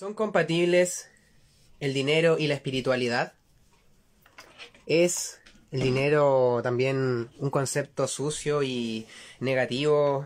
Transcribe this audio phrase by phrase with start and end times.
[0.00, 1.10] ¿Son compatibles
[1.78, 3.34] el dinero y la espiritualidad?
[4.86, 5.42] ¿Es
[5.72, 9.06] el dinero también un concepto sucio y
[9.40, 10.24] negativo,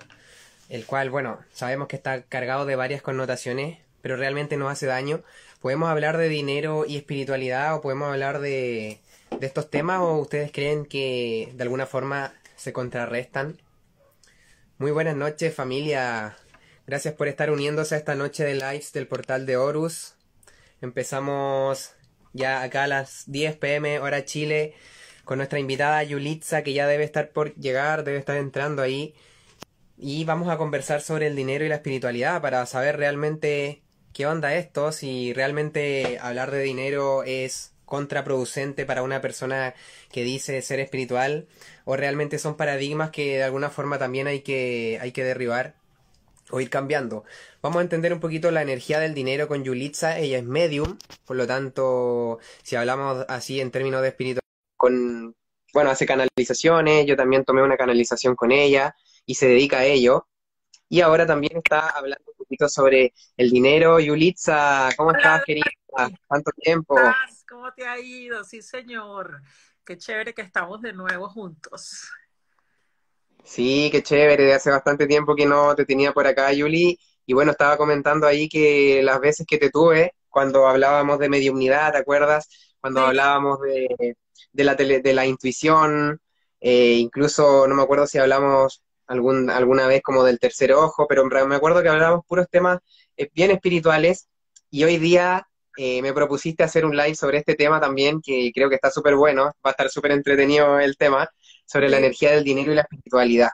[0.68, 5.24] el cual, bueno, sabemos que está cargado de varias connotaciones, pero realmente nos hace daño?
[5.60, 9.00] ¿Podemos hablar de dinero y espiritualidad o podemos hablar de,
[9.41, 13.59] de estos temas o ustedes creen que de alguna forma se contrarrestan?
[14.79, 16.36] Muy buenas noches familia
[16.87, 20.16] Gracias por estar uniéndose a esta noche de lives del portal de Horus.
[20.83, 21.95] Empezamos
[22.34, 24.75] ya acá a las 10 pm hora Chile
[25.25, 29.15] con nuestra invitada Yulitza que ya debe estar por llegar, debe estar entrando ahí.
[29.97, 34.55] Y vamos a conversar sobre el dinero y la espiritualidad para saber realmente qué onda
[34.55, 39.75] esto, si realmente hablar de dinero es contraproducente para una persona
[40.12, 41.47] que dice ser espiritual
[41.87, 45.77] o realmente son paradigmas que de alguna forma también hay que, hay que derribar
[46.51, 47.25] o ir cambiando.
[47.62, 50.19] Vamos a entender un poquito la energía del dinero con Yulitza.
[50.19, 54.41] Ella es medium, por lo tanto, si hablamos así en términos de espíritu,
[54.77, 55.34] con,
[55.73, 58.95] bueno, hace canalizaciones, yo también tomé una canalización con ella
[59.27, 60.28] y se dedica a ello.
[60.89, 63.98] Y ahora también está hablando un poquito sobre el dinero.
[63.98, 65.64] Yulitza, ¿cómo estás, querida?
[66.27, 66.97] ¿Cuánto tiempo?
[67.48, 68.45] ¿Cómo te ha ido?
[68.45, 69.41] Sí, señor.
[69.84, 72.08] Qué chévere que estamos de nuevo juntos.
[73.47, 76.98] Sí, qué chévere, hace bastante tiempo que no te tenía por acá, Yuli.
[77.27, 81.92] Y bueno, estaba comentando ahí que las veces que te tuve, cuando hablábamos de mediumnidad,
[81.92, 82.48] ¿te acuerdas?
[82.81, 84.17] Cuando hablábamos de,
[84.53, 86.20] de, la de la intuición,
[86.61, 91.25] eh, incluso no me acuerdo si hablamos algún, alguna vez como del tercer ojo, pero
[91.27, 92.79] me acuerdo que hablábamos puros temas
[93.17, 94.29] eh, bien espirituales
[94.70, 98.69] y hoy día eh, me propusiste hacer un live sobre este tema también, que creo
[98.69, 101.29] que está súper bueno, va a estar súper entretenido el tema
[101.65, 103.51] sobre la energía del dinero y la espiritualidad.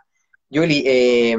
[0.48, 1.36] Yuli, eh,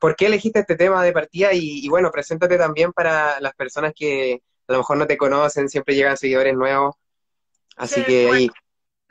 [0.00, 1.50] ¿por qué elegiste este tema de partida?
[1.52, 5.94] Y, bueno, preséntate también para las personas que a lo mejor no te conocen, siempre
[5.94, 6.96] llegan seguidores nuevos.
[7.76, 8.50] Así que ahí.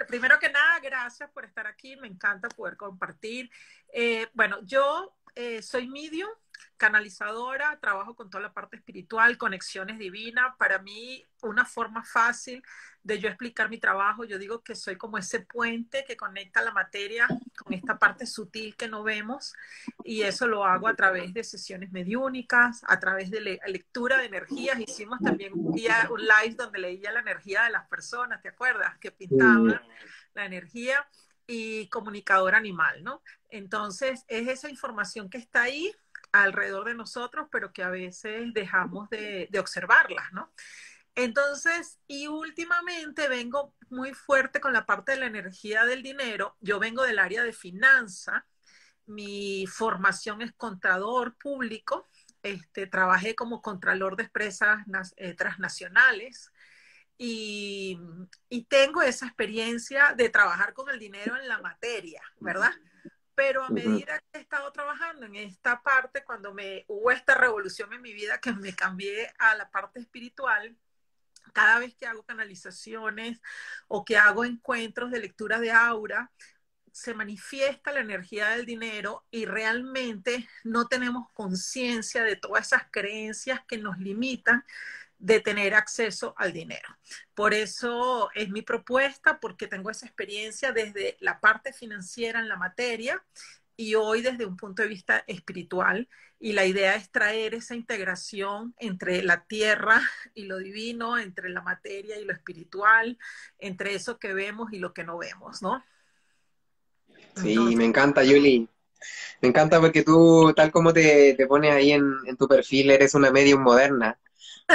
[0.08, 3.50] Primero que nada, gracias por estar aquí, me encanta poder compartir.
[3.92, 6.30] Eh, bueno, yo eh, soy medium,
[6.78, 10.56] canalizadora, trabajo con toda la parte espiritual, conexiones divinas.
[10.58, 12.64] Para mí, una forma fácil
[13.04, 16.72] de yo explicar mi trabajo, yo digo que soy como ese puente que conecta la
[16.72, 17.26] materia
[17.58, 19.54] con esta parte sutil que no vemos
[20.04, 24.78] y eso lo hago a través de sesiones mediúnicas, a través de lectura de energías.
[24.80, 28.98] Hicimos también un día un live donde leía la energía de las personas, ¿te acuerdas?
[28.98, 29.82] Que pintaban
[30.34, 31.08] la energía
[31.48, 33.24] y comunicador animal, ¿no?
[33.50, 35.96] Entonces, es esa información que está ahí
[36.44, 40.52] alrededor de nosotros, pero que a veces dejamos de, observarlas, ¿no?
[41.16, 46.56] Entonces, y últimamente vengo muy fuerte con la parte de la energía del dinero.
[46.60, 48.46] Yo vengo del área de finanza.
[49.08, 52.08] Mi formación es contador público.
[52.44, 54.80] Este, trabajé como contralor de empresas
[55.18, 56.52] eh, transnacionales
[57.18, 58.00] y,
[58.48, 62.72] y, tengo esa experiencia de trabajar con el dinero en la materia, ¿verdad?
[63.38, 67.94] Pero a medida que he estado trabajando en esta parte, cuando me hubo esta revolución
[67.94, 70.76] en mi vida que me cambié a la parte espiritual,
[71.54, 73.40] cada vez que hago canalizaciones
[73.88, 76.32] o que hago encuentros de lectura de aura,
[76.92, 83.62] se manifiesta la energía del dinero y realmente no tenemos conciencia de todas esas creencias
[83.68, 84.66] que nos limitan
[85.20, 86.88] de tener acceso al dinero.
[87.34, 92.56] Por eso es mi propuesta, porque tengo esa experiencia desde la parte financiera en la
[92.56, 93.24] materia
[93.76, 96.08] y hoy desde un punto de vista espiritual.
[96.40, 100.02] Y la idea es traer esa integración entre la tierra
[100.36, 103.18] y lo divino, entre la materia y lo espiritual,
[103.58, 105.84] entre eso que vemos y lo que no vemos, ¿no?
[107.36, 108.70] Sí, me encanta, Yuli.
[109.42, 113.14] Me encanta porque tú, tal como te, te pones ahí en, en, tu perfil, eres
[113.16, 114.20] una medium moderna.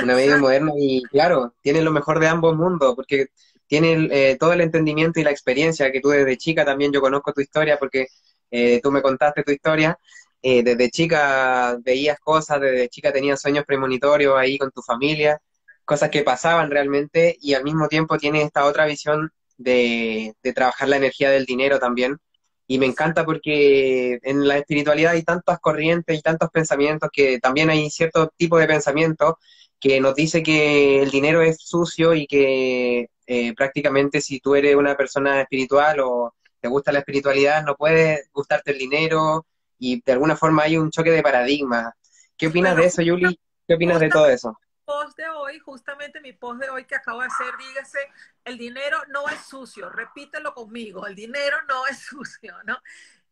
[0.02, 3.26] Una medium moderna y, claro, tienes lo mejor de ambos mundos, porque
[3.66, 7.32] tienes eh, todo el entendimiento y la experiencia que tú desde chica también, yo conozco
[7.32, 8.06] tu historia porque
[8.50, 9.98] eh, tú me contaste tu historia,
[10.42, 15.40] eh, desde chica veías cosas, desde chica tenías sueños premonitorios ahí con tu familia,
[15.84, 20.88] cosas que pasaban realmente y al mismo tiempo tienes esta otra visión de, de trabajar
[20.88, 22.18] la energía del dinero también.
[22.66, 27.70] Y me encanta porque en la espiritualidad hay tantas corrientes y tantos pensamientos que también
[27.70, 29.38] hay cierto tipo de pensamiento
[29.80, 34.76] que nos dice que el dinero es sucio y que eh, prácticamente si tú eres
[34.76, 39.44] una persona espiritual o te gusta la espiritualidad, no puede gustarte el dinero
[39.78, 41.92] y de alguna forma hay un choque de paradigma.
[42.36, 43.38] ¿Qué opinas de eso, Yuli?
[43.66, 44.56] ¿Qué opinas de todo eso?
[44.92, 47.98] Post de hoy, justamente mi post de hoy que acabo de hacer, dígase,
[48.44, 52.78] el dinero no es sucio, repítelo conmigo, el dinero no es sucio, ¿no?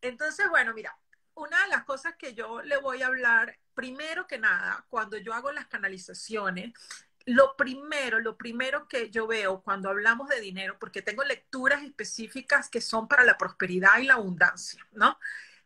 [0.01, 0.97] Entonces, bueno, mira,
[1.35, 5.35] una de las cosas que yo le voy a hablar primero que nada, cuando yo
[5.35, 6.73] hago las canalizaciones,
[7.25, 12.69] lo primero, lo primero que yo veo cuando hablamos de dinero, porque tengo lecturas específicas
[12.69, 15.19] que son para la prosperidad y la abundancia, ¿no?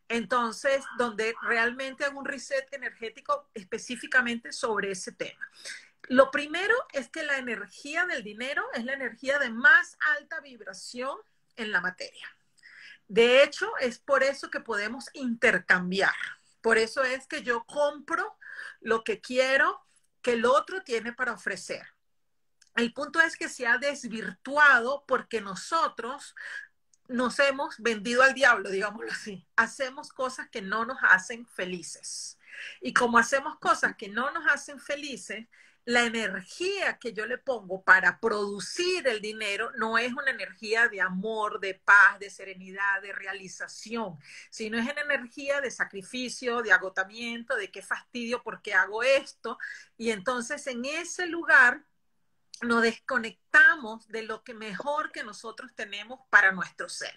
[0.08, 5.50] Entonces, donde realmente hago un reset energético específicamente sobre ese tema.
[6.08, 11.18] Lo primero es que la energía del dinero es la energía de más alta vibración
[11.56, 12.28] en la materia.
[13.08, 16.14] De hecho, es por eso que podemos intercambiar.
[16.62, 18.38] Por eso es que yo compro
[18.82, 19.84] lo que quiero
[20.22, 21.86] que el otro tiene para ofrecer.
[22.76, 26.36] El punto es que se ha desvirtuado porque nosotros
[27.08, 29.46] nos hemos vendido al diablo, digámoslo así.
[29.56, 32.38] Hacemos cosas que no nos hacen felices.
[32.82, 35.48] Y como hacemos cosas que no nos hacen felices,
[35.86, 41.00] la energía que yo le pongo para producir el dinero no es una energía de
[41.00, 44.18] amor, de paz, de serenidad, de realización,
[44.50, 49.60] sino es una energía de sacrificio, de agotamiento, de qué fastidio porque hago esto.
[49.96, 51.84] Y entonces en ese lugar
[52.62, 57.16] nos desconectamos de lo que mejor que nosotros tenemos para nuestro ser.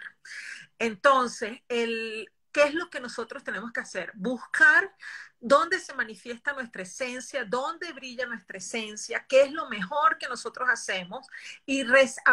[0.79, 4.13] Entonces, el, ¿qué es lo que nosotros tenemos que hacer?
[4.15, 4.95] Buscar
[5.41, 10.69] dónde se manifiesta nuestra esencia, dónde brilla nuestra esencia, qué es lo mejor que nosotros
[10.69, 11.27] hacemos
[11.65, 11.85] y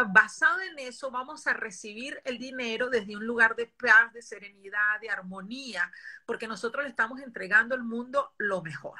[0.08, 5.00] basado en eso vamos a recibir el dinero desde un lugar de paz, de serenidad,
[5.02, 5.92] de armonía,
[6.26, 9.00] porque nosotros le estamos entregando al mundo lo mejor.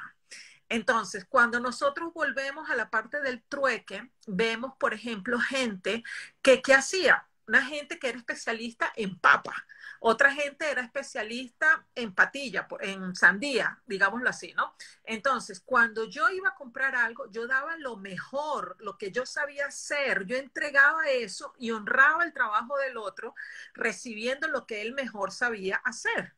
[0.68, 6.02] Entonces, cuando nosotros volvemos a la parte del trueque, vemos, por ejemplo, gente
[6.42, 7.28] que, ¿qué hacía?
[7.46, 9.54] Una gente que era especialista en papa
[10.00, 14.74] otra gente era especialista en patilla, en sandía, digámoslo así, ¿no?
[15.04, 19.66] Entonces, cuando yo iba a comprar algo, yo daba lo mejor, lo que yo sabía
[19.66, 23.34] hacer, yo entregaba eso y honraba el trabajo del otro,
[23.74, 26.34] recibiendo lo que él mejor sabía hacer.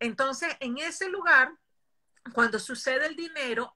[0.00, 1.52] Entonces, en ese lugar,
[2.32, 3.74] cuando sucede el dinero,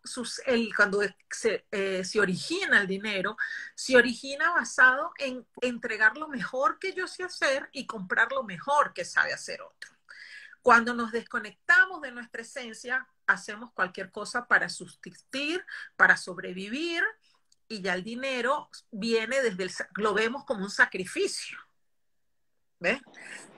[0.76, 1.00] cuando
[1.30, 3.36] se, eh, se, origina el dinero,
[3.74, 8.92] se origina basado en entregar lo mejor que yo sé hacer y comprar lo mejor
[8.92, 9.90] que sabe hacer otro.
[10.62, 15.64] Cuando nos desconectamos de nuestra esencia, hacemos cualquier cosa para subsistir,
[15.96, 17.02] para sobrevivir,
[17.68, 21.58] y ya el dinero viene desde el, lo vemos como un sacrificio.
[22.78, 23.00] ¿Ves?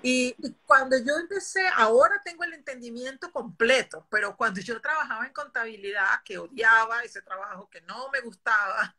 [0.03, 6.23] Y, cuando yo empecé, ahora tengo el entendimiento completo, pero cuando yo trabajaba en contabilidad,
[6.25, 8.95] que odiaba ese trabajo, que no me gustaba,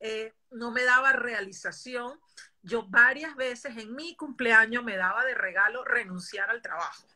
[0.00, 2.20] eh, no me daba realización,
[2.62, 7.06] yo varias veces en mi cumpleaños me daba de regalo renunciar al trabajo,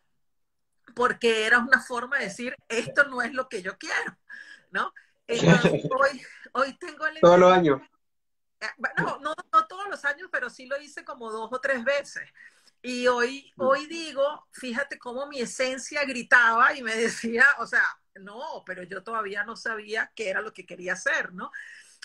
[0.95, 4.17] porque era una forma de decir, esto no es lo que yo quiero,
[4.71, 4.93] ¿no?
[5.29, 6.23] Entonces, hoy,
[6.53, 7.21] hoy tengo el...
[7.21, 7.81] Todos los años.
[8.61, 8.67] Eh,
[8.99, 12.29] no, no, no todos los años, pero sí lo hice como dos o tres veces.
[12.83, 17.85] Y hoy, hoy digo, fíjate cómo mi esencia gritaba y me decía, o sea,
[18.15, 21.51] no, pero yo todavía no sabía qué era lo que quería hacer, ¿no?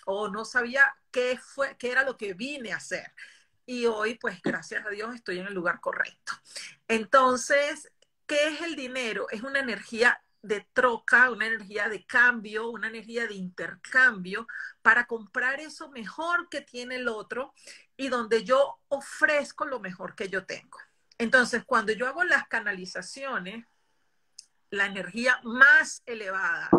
[0.05, 3.13] O no sabía qué fue, qué era lo que vine a hacer.
[3.65, 6.33] Y hoy, pues, gracias a Dios, estoy en el lugar correcto.
[6.87, 7.91] Entonces,
[8.25, 9.27] ¿qué es el dinero?
[9.29, 14.47] Es una energía de troca, una energía de cambio, una energía de intercambio
[14.81, 17.53] para comprar eso mejor que tiene el otro
[17.95, 20.79] y donde yo ofrezco lo mejor que yo tengo.
[21.17, 23.65] Entonces, cuando yo hago las canalizaciones,
[24.71, 26.69] la energía más elevada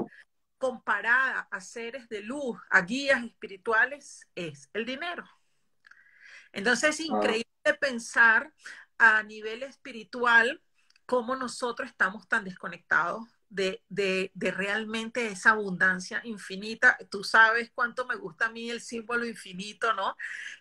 [0.58, 5.24] comparada a seres de luz, a guías espirituales, es el dinero.
[6.52, 7.16] Entonces es ah.
[7.16, 8.52] increíble pensar
[8.98, 10.62] a nivel espiritual
[11.06, 16.96] cómo nosotros estamos tan desconectados de, de, de, realmente esa abundancia infinita.
[17.10, 20.16] Tú sabes cuánto me gusta a mí el símbolo infinito, ¿no?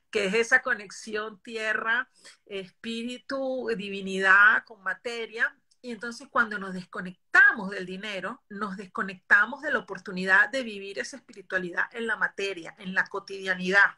[0.10, 2.10] Que es esa conexión tierra,
[2.46, 5.56] espíritu, divinidad con materia.
[5.82, 11.18] Y entonces cuando nos desconectamos del dinero, nos desconectamos de la oportunidad de vivir esa
[11.18, 13.96] espiritualidad en la materia, en la cotidianidad.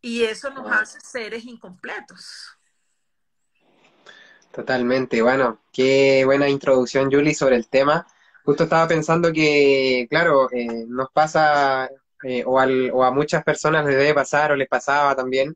[0.00, 2.59] Y eso nos hace seres incompletos.
[4.52, 8.06] Totalmente, bueno, qué buena introducción, Julie, sobre el tema.
[8.44, 11.88] Justo estaba pensando que, claro, eh, nos pasa,
[12.24, 15.54] eh, o, o a muchas personas les debe pasar, o les pasaba también,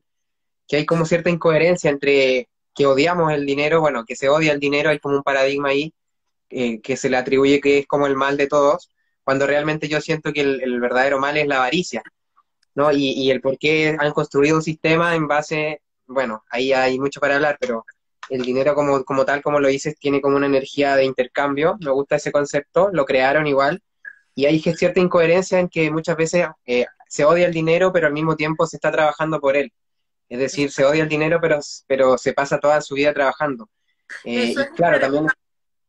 [0.67, 4.59] que hay como cierta incoherencia entre que odiamos el dinero, bueno, que se odia el
[4.59, 5.93] dinero, hay como un paradigma ahí
[6.49, 8.89] eh, que se le atribuye que es como el mal de todos,
[9.23, 12.03] cuando realmente yo siento que el, el verdadero mal es la avaricia,
[12.75, 12.91] ¿no?
[12.91, 17.19] Y, y, el por qué han construido un sistema en base, bueno, ahí hay mucho
[17.19, 17.85] para hablar, pero
[18.29, 21.91] el dinero como, como tal, como lo dices, tiene como una energía de intercambio, me
[21.91, 23.81] gusta ese concepto, lo crearon igual,
[24.33, 28.13] y hay cierta incoherencia en que muchas veces eh, se odia el dinero, pero al
[28.13, 29.71] mismo tiempo se está trabajando por él.
[30.27, 33.69] Es decir, se odia el dinero, pero, pero se pasa toda su vida trabajando.
[34.23, 35.27] Eh, y claro, también...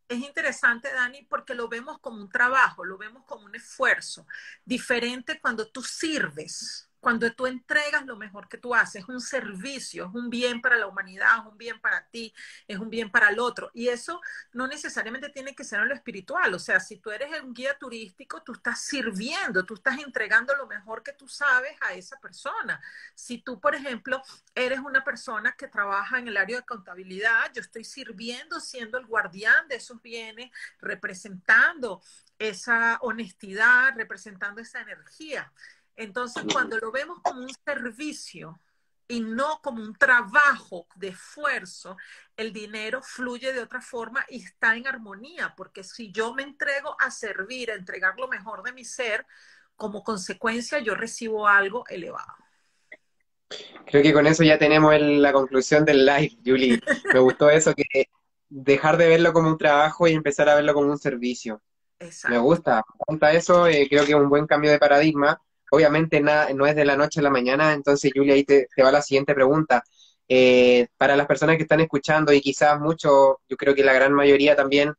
[0.08, 4.26] es interesante, Dani, porque lo vemos como un trabajo, lo vemos como un esfuerzo.
[4.64, 10.06] Diferente cuando tú sirves cuando tú entregas lo mejor que tú haces, es un servicio,
[10.06, 12.34] es un bien para la humanidad, es un bien para ti,
[12.66, 13.70] es un bien para el otro.
[13.74, 14.20] Y eso
[14.52, 16.52] no necesariamente tiene que ser en lo espiritual.
[16.54, 20.66] O sea, si tú eres un guía turístico, tú estás sirviendo, tú estás entregando lo
[20.66, 22.80] mejor que tú sabes a esa persona.
[23.14, 24.22] Si tú, por ejemplo,
[24.54, 29.06] eres una persona que trabaja en el área de contabilidad, yo estoy sirviendo, siendo el
[29.06, 30.50] guardián de esos bienes,
[30.80, 32.02] representando
[32.38, 35.52] esa honestidad, representando esa energía.
[35.96, 38.60] Entonces, cuando lo vemos como un servicio
[39.08, 41.96] y no como un trabajo de esfuerzo,
[42.36, 46.96] el dinero fluye de otra forma y está en armonía, porque si yo me entrego
[47.00, 49.26] a servir, a entregar lo mejor de mi ser,
[49.76, 52.34] como consecuencia yo recibo algo elevado.
[53.86, 56.80] Creo que con eso ya tenemos la conclusión del live, Julie.
[57.12, 58.10] Me gustó eso, que
[58.48, 61.62] dejar de verlo como un trabajo y empezar a verlo como un servicio.
[62.28, 66.52] Me gusta, me eso, eh, creo que es un buen cambio de paradigma obviamente nada,
[66.54, 69.34] no es de la noche a la mañana, entonces Julia, ahí te, va la siguiente
[69.34, 69.82] pregunta.
[70.28, 74.12] Eh, para las personas que están escuchando y quizás muchos, yo creo que la gran
[74.12, 74.92] mayoría también,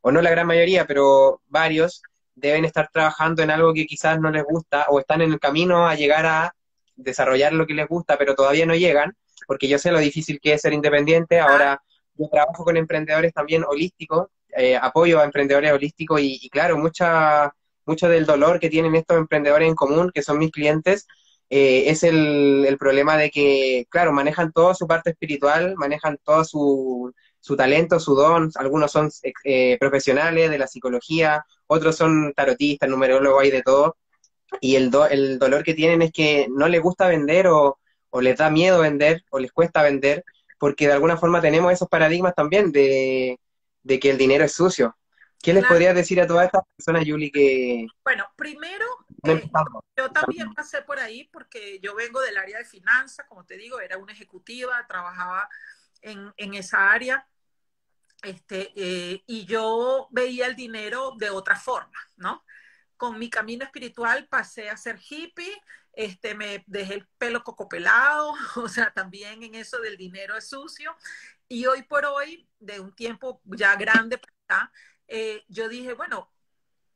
[0.00, 2.02] o no la gran mayoría, pero varios,
[2.34, 5.88] deben estar trabajando en algo que quizás no les gusta o están en el camino
[5.88, 6.54] a llegar a
[6.94, 10.54] desarrollar lo que les gusta, pero todavía no llegan, porque yo sé lo difícil que
[10.54, 11.40] es ser independiente.
[11.40, 11.82] Ahora
[12.14, 17.52] yo trabajo con emprendedores también holísticos, eh, apoyo a emprendedores holísticos y, y claro, mucha
[17.88, 21.06] mucho del dolor que tienen estos emprendedores en común, que son mis clientes,
[21.50, 27.12] eh, es el, problema de que, claro, manejan toda su parte espiritual, manejan todo su,
[27.40, 29.10] su talento, su don, algunos son
[29.44, 33.96] eh, profesionales de la psicología, otros son tarotistas, numerólogos, hay de todo,
[34.60, 37.78] y el, el dolor que tienen es que no les gusta vender o,
[38.10, 40.24] o les da miedo vender o les cuesta vender,
[40.58, 43.38] porque de alguna forma tenemos esos paradigmas también de,
[43.82, 44.97] de que el dinero es sucio.
[45.42, 47.86] ¿Qué les podrías decir a todas estas personas, Yuli, que...
[48.02, 48.84] Bueno, primero,
[49.22, 49.48] eh,
[49.96, 53.78] yo también pasé por ahí porque yo vengo del área de finanzas, como te digo,
[53.80, 55.48] era una ejecutiva, trabajaba
[56.02, 57.26] en, esa área,
[58.22, 62.44] este, eh, y yo veía el dinero de otra forma, ¿no?
[62.96, 68.68] Con mi camino espiritual pasé a ser hippie, este, me dejé el pelo cocopelado, o
[68.68, 70.96] sea, también en eso del dinero es sucio,
[71.48, 74.72] y hoy por hoy, de un tiempo ya grande para acá,
[75.08, 76.30] eh, yo dije, bueno,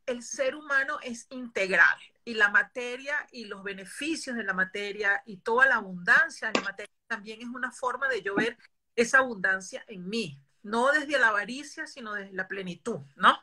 [0.07, 5.39] el ser humano es integral y la materia y los beneficios de la materia y
[5.39, 8.57] toda la abundancia de la materia también es una forma de yo ver
[8.95, 13.39] esa abundancia en mí, no desde la avaricia, sino desde la plenitud, ¿no?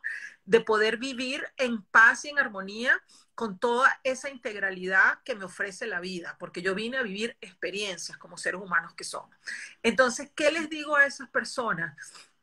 [0.46, 3.02] De poder vivir en paz y en armonía
[3.36, 8.18] con toda esa integralidad que me ofrece la vida, porque yo vine a vivir experiencias
[8.18, 9.36] como seres humanos que somos.
[9.84, 11.96] Entonces, ¿qué les digo a esas personas?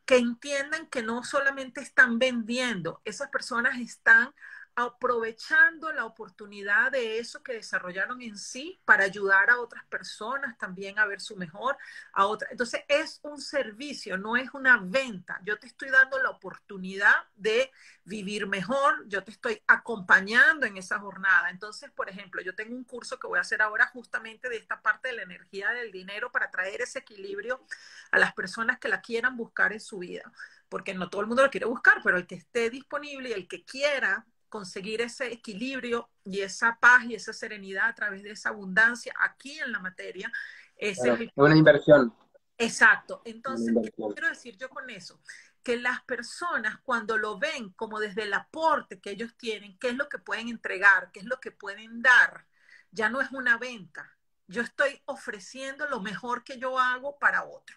[0.07, 4.33] Que entiendan que no solamente están vendiendo, esas personas están
[4.79, 10.99] aprovechando la oportunidad de eso que desarrollaron en sí para ayudar a otras personas también
[10.99, 11.75] a ver su mejor,
[12.13, 12.49] a otra.
[12.51, 15.41] Entonces es un servicio, no es una venta.
[15.43, 17.71] Yo te estoy dando la oportunidad de
[18.03, 21.49] vivir mejor, yo te estoy acompañando en esa jornada.
[21.49, 24.83] Entonces, por ejemplo, yo tengo un curso que voy a hacer ahora justamente de esta
[24.83, 27.65] parte de la energía del dinero para traer ese equilibrio
[28.11, 30.31] a las personas que la quieran buscar en su vida
[30.69, 33.47] porque no todo el mundo lo quiere buscar, pero el que esté disponible y el
[33.47, 38.49] que quiera conseguir ese equilibrio y esa paz y esa serenidad a través de esa
[38.49, 40.31] abundancia aquí en la materia.
[40.75, 40.99] Es
[41.35, 42.13] una inversión.
[42.57, 43.21] Exacto.
[43.25, 45.21] Entonces, ¿qué quiero decir yo con eso?
[45.63, 49.95] Que las personas cuando lo ven como desde el aporte que ellos tienen, qué es
[49.95, 52.47] lo que pueden entregar, qué es lo que pueden dar,
[52.91, 54.15] ya no es una venta.
[54.47, 57.75] Yo estoy ofreciendo lo mejor que yo hago para otro.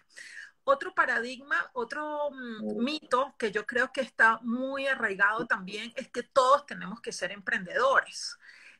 [0.63, 6.23] Otro paradigma, otro mm, mito que yo creo que está muy arraigado también es que
[6.23, 8.37] todos tenemos que ser emprendedores.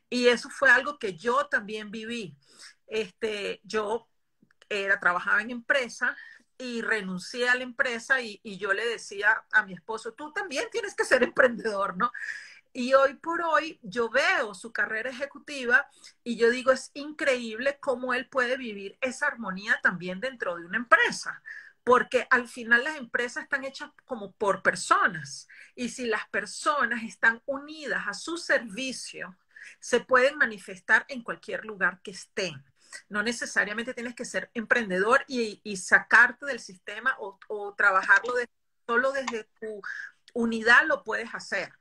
[0.09, 2.35] Y eso fue algo que yo también viví.
[2.87, 4.07] Este, yo
[4.69, 6.15] era, trabajaba en empresa
[6.57, 10.67] y renuncié a la empresa y, y yo le decía a mi esposo, tú también
[10.71, 12.11] tienes que ser emprendedor, ¿no?
[12.73, 15.89] Y hoy por hoy yo veo su carrera ejecutiva
[16.23, 20.77] y yo digo, es increíble cómo él puede vivir esa armonía también dentro de una
[20.77, 21.41] empresa
[21.83, 27.41] porque al final las empresas están hechas como por personas y si las personas están
[27.45, 29.37] unidas a su servicio,
[29.79, 32.63] se pueden manifestar en cualquier lugar que estén.
[33.09, 38.33] No necesariamente tienes que ser emprendedor y, sacarte del sistema o, trabajarlo
[38.85, 39.81] solo desde tu
[40.33, 41.71] unidad lo puedes hacer.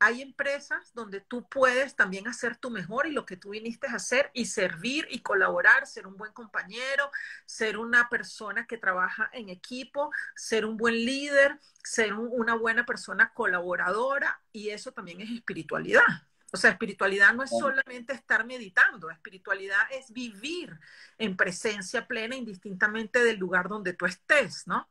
[0.00, 3.96] Hay empresas donde tú puedes también hacer tu mejor y lo que tú viniste a
[3.96, 7.10] hacer y servir y colaborar, ser un buen compañero,
[7.44, 13.32] ser una persona que trabaja en equipo, ser un buen líder, ser una buena persona
[13.34, 16.02] colaboradora y eso también es espiritualidad.
[16.50, 20.80] O sea, espiritualidad no es solamente estar meditando, espiritualidad es vivir
[21.18, 24.88] en presencia plena indistintamente del lugar donde tú estés, ¿no?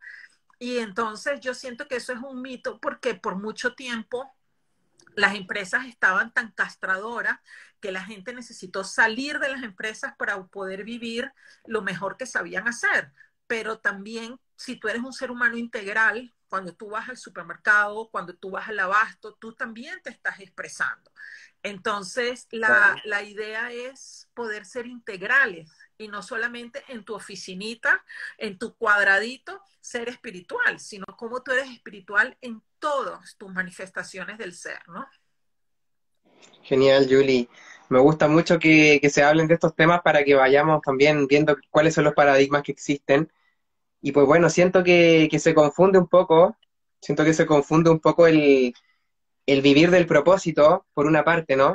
[0.60, 4.32] Y entonces yo siento que eso es un mito porque por mucho tiempo
[5.20, 7.40] las empresas estaban tan castradoras
[7.80, 11.32] que la gente necesitó salir de las empresas para poder vivir
[11.66, 13.12] lo mejor que sabían hacer.
[13.48, 18.36] Pero también, si tú eres un ser humano integral, cuando tú vas al supermercado, cuando
[18.36, 21.12] tú vas al abasto, tú también te estás expresando.
[21.64, 28.04] Entonces, la, la idea es poder ser integrales y no solamente en tu oficinita,
[28.38, 34.54] en tu cuadradito, ser espiritual, sino como tú eres espiritual en todas tus manifestaciones del
[34.54, 35.06] ser, ¿no?
[36.64, 37.50] Genial, Julie.
[37.90, 41.96] Me gusta mucho que, se hablen de estos temas para que vayamos también viendo cuáles
[41.96, 43.32] son los paradigmas que existen.
[44.02, 46.56] Y pues bueno, siento que, se confunde un poco,
[47.02, 48.74] siento que se confunde un poco el,
[49.62, 51.74] vivir del propósito, por una parte, ¿no?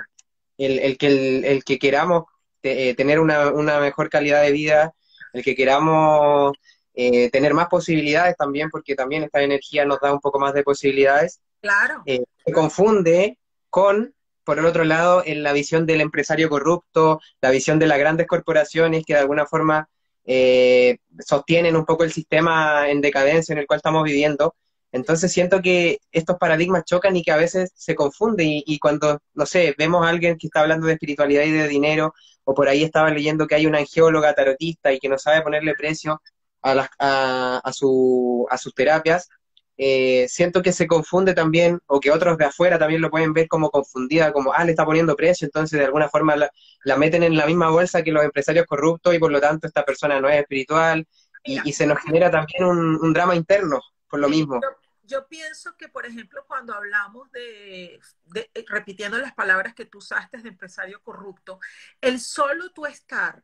[0.57, 2.25] El, que, el, que queramos
[2.63, 4.95] eh, tener una, una, mejor calidad de vida,
[5.33, 6.57] el que queramos
[6.95, 10.63] eh, tener más posibilidades también, porque también esta energía nos da un poco más de
[10.63, 11.41] posibilidades.
[11.61, 12.03] Claro.
[12.07, 13.39] Eh, se confunde
[13.69, 14.15] con,
[14.45, 18.29] por el otro lado, en la visión del empresario corrupto, la visión de las grandes
[18.29, 19.89] corporaciones que de alguna forma
[20.25, 24.55] eh, sostienen un poco el sistema en decadencia en el cual estamos viviendo.
[24.95, 29.19] Entonces siento que estos paradigmas chocan y que a veces se confunden y, y, cuando,
[29.35, 32.69] no sé, vemos a alguien que está hablando de espiritualidad y de dinero, o por
[32.69, 36.23] ahí estaba leyendo que hay una angióloga tarotista y que no sabe ponerle precio
[36.63, 39.29] a, a, su, a sus terapias,
[39.77, 43.49] eh, siento que se confunde también, o que otros de afuera también lo pueden ver
[43.49, 47.37] como confundida, como, ah, le está poniendo precio, entonces de alguna forma la, meten en
[47.37, 50.41] la misma bolsa que los empresarios corruptos y por lo tanto esta persona no es
[50.41, 51.05] espiritual
[51.43, 54.61] y, se nos genera también un, drama interno por lo mismo.
[55.05, 60.39] Yo, pienso que, por ejemplo, cuando hablamos de, de, repitiendo las palabras que tú usaste
[60.39, 61.61] de empresario corrupto,
[62.01, 63.43] el solo tú estar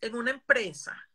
[0.00, 1.08] en una empresa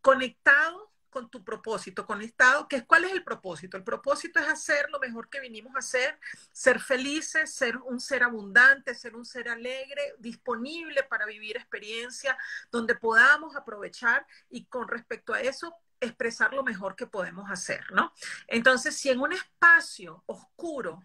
[0.00, 3.76] conectado con tu propósito, conectado, que es cuál es el propósito.
[3.76, 6.18] El propósito es hacer lo mejor que vinimos a hacer,
[6.52, 12.38] ser felices, ser un ser abundante, ser un ser alegre, disponible para vivir experiencia,
[12.70, 18.12] donde podamos aprovechar y con respecto a eso expresar lo mejor que podemos hacer, ¿no?
[18.46, 21.04] Entonces, si en un espacio oscuro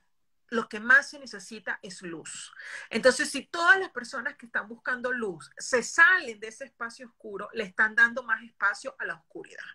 [0.49, 2.53] lo que más se necesita es luz.
[2.89, 7.49] Entonces, si todas las personas que están buscando luz se salen de ese espacio oscuro,
[7.53, 9.65] le están dando más espacio a la oscuridad.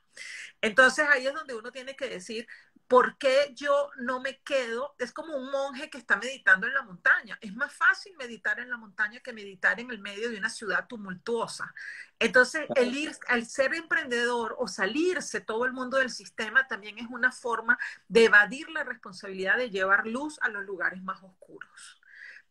[0.60, 2.46] Entonces, ahí es donde uno tiene que decir,
[2.90, 4.96] ¿Por qué yo no me quedo?
[4.98, 7.38] Es como un monje que está meditando en la montaña.
[7.40, 10.88] Es más fácil meditar en la montaña que meditar en el medio de una ciudad
[10.88, 11.72] tumultuosa.
[12.20, 17.06] Entonces, el ir, al ser emprendedor o salirse todo el mundo del sistema también es
[17.08, 17.78] una forma
[18.08, 21.98] de evadir la responsabilidad de llevar luz a los lugares más oscuros.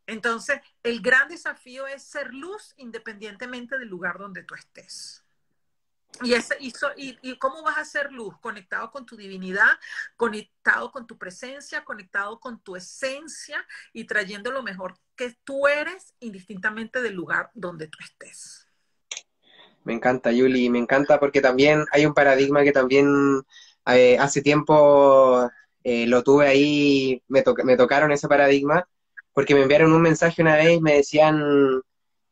[0.08, 5.24] Entonces, el gran desafío es ser luz independientemente del lugar donde tú estés.
[6.24, 6.74] Y, ese, y,
[7.22, 8.36] y, cómo vas a hacer luz?
[8.42, 9.78] Conectado con tu divinidad,
[10.18, 16.16] conectado con tu presencia, conectado con tu esencia y trayendo lo mejor que tú eres
[16.20, 18.69] indistintamente del lugar donde tú estés.
[19.90, 23.42] Me encanta, Yuli, me encanta porque también hay un paradigma que también
[23.88, 25.50] eh, hace tiempo
[25.84, 28.88] eh, lo tuve ahí, me, me tocaron ese paradigma,
[29.34, 31.82] porque me enviaron un mensaje una vez me decían,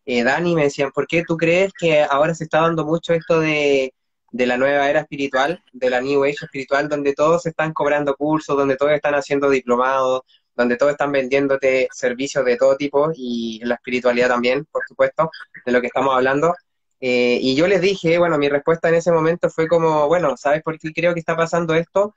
[0.05, 3.39] eh, Dani, me decían, ¿por qué tú crees que ahora se está dando mucho esto
[3.39, 3.91] de,
[4.33, 8.77] la nueva era espiritual, de la New Age espiritual, donde todos están cobrando cursos, donde
[8.77, 10.21] todos están haciendo diplomados,
[10.55, 15.31] donde todos están vendiéndote servicios de todo tipo y la espiritualidad también, por supuesto,
[15.65, 16.53] de lo que estamos hablando?
[16.99, 20.63] Eh, y yo les dije, bueno, mi respuesta en ese momento fue como, bueno, ¿sabes
[20.63, 22.15] por qué creo que está pasando esto?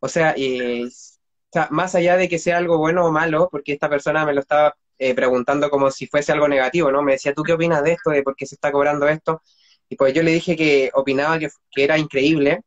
[0.00, 3.72] O sea, eh, o sea, más allá de que sea algo bueno o malo, porque
[3.72, 7.02] esta persona me lo estaba eh, preguntando como si fuese algo negativo, ¿no?
[7.02, 9.42] Me decía, ¿tú qué opinas de esto, de por qué se está cobrando esto?
[9.88, 12.60] Y pues yo le dije que opinaba que, era increíble.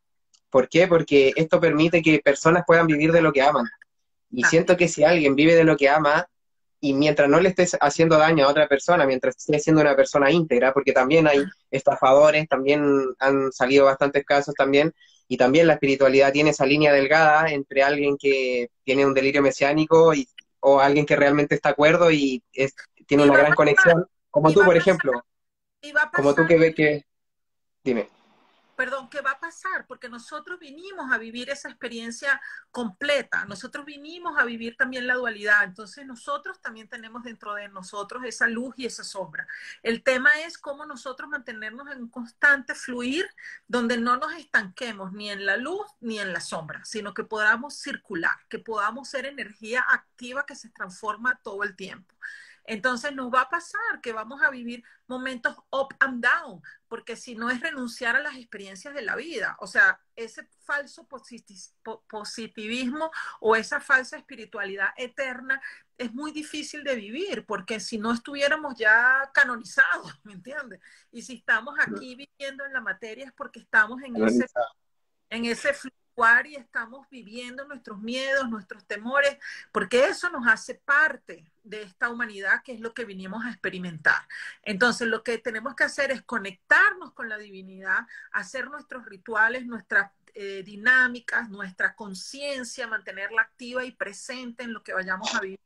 [0.50, 0.86] ¿Por qué?
[0.86, 3.66] Porque esto permite que personas puedan vivir de lo que aman.
[4.30, 6.28] Y siento que si alguien vive de lo que ama,
[6.84, 10.30] y mientras no le estés haciendo daño a otra persona, mientras esté siendo una persona
[10.30, 12.84] íntegra, porque también hay estafadores, también
[13.20, 14.92] han salido bastantes casos también,
[15.26, 20.12] y también la espiritualidad tiene esa línea delgada entre alguien que tiene un delirio mesiánico
[20.12, 20.28] y,
[20.60, 22.42] o alguien que realmente está acuerdo y
[23.06, 25.24] tiene una gran conexión, como tú, por ejemplo.
[26.14, 27.04] como tú que ves que...
[27.82, 28.10] Dime.
[28.76, 29.86] Perdón, ¿qué va a pasar?
[29.86, 35.64] Porque nosotros vinimos a vivir esa experiencia completa, nosotros vinimos a vivir también la dualidad,
[35.64, 39.46] entonces nosotros también tenemos dentro de nosotros esa luz y esa sombra.
[39.82, 43.26] El tema es cómo nosotros mantenernos en un constante fluir
[43.66, 47.74] donde no nos estanquemos ni en la luz ni en la sombra, sino que podamos
[47.74, 52.14] circular, que podamos ser energía activa que se transforma todo el tiempo.
[52.64, 57.34] Entonces nos va a pasar que vamos a vivir momentos up and down, porque si
[57.34, 61.06] no es renunciar a las experiencias de la vida, o sea, ese falso
[62.08, 65.60] positivismo o esa falsa espiritualidad eterna
[65.98, 70.80] es muy difícil de vivir, porque si no estuviéramos ya canonizados, ¿me entiendes?
[71.10, 74.46] Y si estamos aquí viviendo en la materia es porque estamos en ese,
[75.30, 75.74] en ese
[76.46, 79.36] y estamos viviendo nuestros miedos, nuestros temores,
[79.72, 84.22] porque eso nos hace parte de esta humanidad que es lo que vinimos a experimentar.
[84.62, 90.12] Entonces, lo que tenemos que hacer es conectarnos con la divinidad, hacer nuestros rituales, nuestras
[90.34, 95.58] eh, dinámicas, nuestra conciencia, mantenerla activa y presente en lo que vayamos a vivir,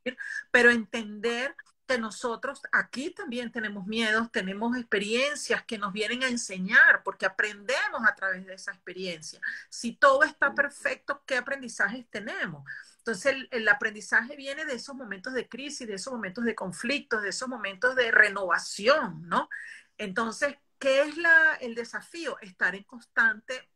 [0.50, 1.54] pero entender
[1.96, 8.14] nosotros aquí también tenemos miedos, tenemos experiencias que nos vienen a enseñar, porque aprendemos a
[8.14, 9.40] través de esa experiencia.
[9.70, 12.64] Si todo está perfecto, ¿qué aprendizajes tenemos?
[12.98, 17.30] Entonces, el, aprendizaje viene de esos momentos de crisis, de esos momentos de conflictos, de
[17.30, 19.48] esos momentos de renovación, ¿no?
[19.96, 22.38] Entonces, ¿qué es la, el desafío?
[22.40, 23.70] Estar en constante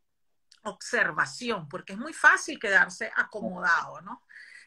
[0.65, 4.23] observación, porque es muy fácil quedarse acomodado, ¿no?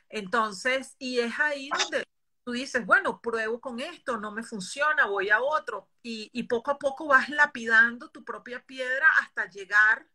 [0.09, 2.05] Entonces, y es ahí donde
[2.45, 5.89] tú dices, bueno, pruebo con esto, no me funciona, voy a otro.
[6.03, 10.07] Y, poco a poco vas lapidando tu propia piedra hasta llegar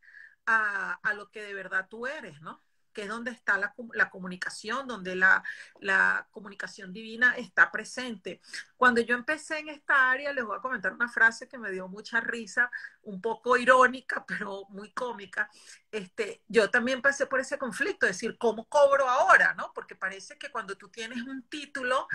[0.47, 2.63] a, a lo que de verdad tú eres, ¿no?
[2.93, 5.43] que es donde está la, la comunicación, donde la,
[5.81, 8.41] la, comunicación divina está presente.
[8.77, 11.89] Cuando yo empecé en esta área, les voy a comentar una frase que me dio
[11.89, 12.71] mucha risa,
[13.03, 15.51] un poco irónica, pero muy cómica.
[15.91, 19.55] Este, yo también pasé por ese conflicto, es decir, ¿cómo cobro ahora?
[19.55, 19.73] ¿no?
[19.75, 22.07] Porque parece que cuando tú tienes un título,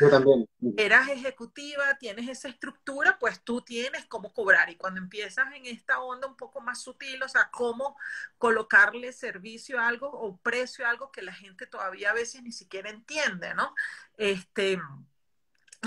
[0.78, 4.69] eras ejecutiva, tienes esa estructura, pues tú tienes cómo cobrar.
[4.69, 7.98] Y cuando empiezas en esta onda un poco más sutil, o sea, cómo
[8.38, 12.52] colocarle servicio a algo o precio a algo que la gente todavía a veces ni
[12.52, 13.74] siquiera entiende, ¿no?
[14.17, 14.80] Este,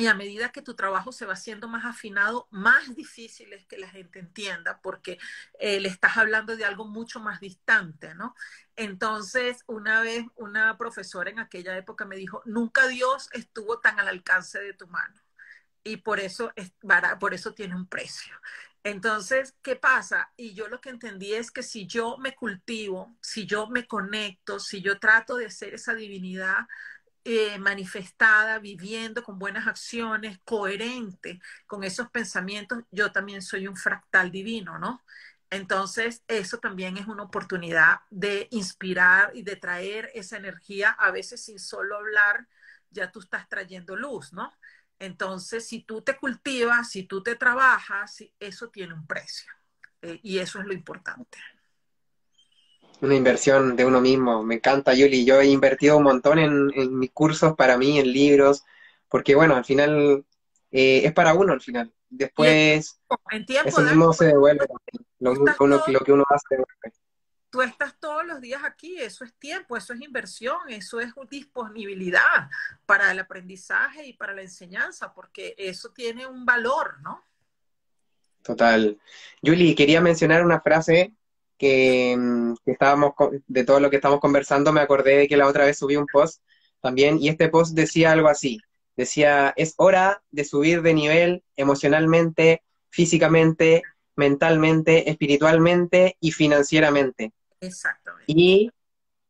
[0.01, 3.79] y a medida que tu trabajo se va haciendo más afinado, más difícil es que
[3.79, 5.19] la gente entienda porque
[5.59, 8.35] eh, le estás hablando de algo mucho más distante, ¿no?
[8.77, 14.09] Entonces, una vez una profesora en aquella época me dijo, nunca Dios estuvo tan al
[14.09, 15.21] alcance de tu mano
[15.85, 16.73] y por eso, es,
[17.19, 18.35] por eso tiene un precio.
[18.85, 20.33] Entonces, ¿qué pasa?
[20.37, 24.61] Y yo lo que entendí es que si yo me cultivo, si yo me conecto,
[24.61, 26.67] si yo trato de ser esa divinidad,
[27.31, 34.31] eh, manifestada, viviendo con buenas acciones, coherente con esos pensamientos, yo también soy un fractal
[34.31, 35.03] divino, ¿no?
[35.51, 41.45] Entonces, eso también es una oportunidad de inspirar y de traer esa energía, a veces
[41.45, 42.49] sin solo hablar,
[42.91, 44.51] ya tú estás trayendo luz, ¿no?
[44.99, 49.53] Entonces, si tú te cultivas, si tú te trabajas, eso tiene un precio.
[50.01, 51.39] Eh, y eso es lo importante
[53.01, 54.43] una inversión de uno mismo.
[54.43, 55.25] Me encanta, Yuli.
[55.25, 58.65] Yo he invertido un montón en, mis cursos para mí, en libros,
[59.09, 60.25] porque bueno, al final
[60.71, 61.93] eh, es para uno al final.
[62.11, 64.67] Después, en tiempo, eso mismo se devuelve.
[65.19, 66.57] Lo, lo, que uno hace
[67.51, 72.49] Tú estás todos los días aquí, eso es tiempo, eso es inversión, eso es disponibilidad
[72.85, 77.25] para el aprendizaje y para la enseñanza, porque eso tiene un valor, ¿no?
[78.43, 78.99] Total.
[79.43, 81.15] Yuli, quería mencionar una frase
[81.61, 83.15] Mm, que, estábamos,
[83.47, 86.07] de todo lo que estamos conversando, me acordé de que la otra vez subí un
[86.07, 86.43] post
[86.81, 88.61] también, y este post decía algo así,
[88.97, 93.83] decía, es hora de subir de nivel emocionalmente, físicamente,
[94.15, 97.33] mentalmente, espiritualmente y financieramente.
[97.61, 98.25] Exactamente.
[98.29, 98.71] Y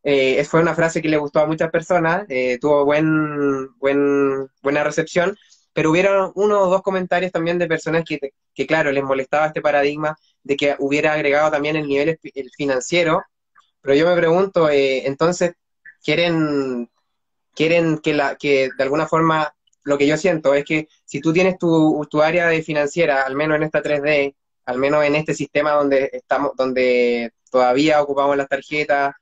[0.02, 4.84] eh, fue una frase que le gustó a muchas personas, eh, tuvo buen, buen, buena
[4.84, 5.36] recepción,
[5.78, 9.60] pero hubieron uno o dos comentarios también de personas que, que, claro, les molestaba este
[9.60, 12.18] paradigma de que hubiera agregado también el nivel
[12.56, 13.22] financiero,
[13.80, 15.52] pero yo me pregunto, eh, entonces,
[16.02, 16.90] ¿quieren,
[17.54, 21.32] quieren que, la, que de alguna forma, lo que yo siento es que si tú
[21.32, 24.34] tienes tu, tu área de financiera, al menos en esta 3D,
[24.66, 29.14] al menos en este sistema donde estamos, donde todavía ocupamos las tarjetas,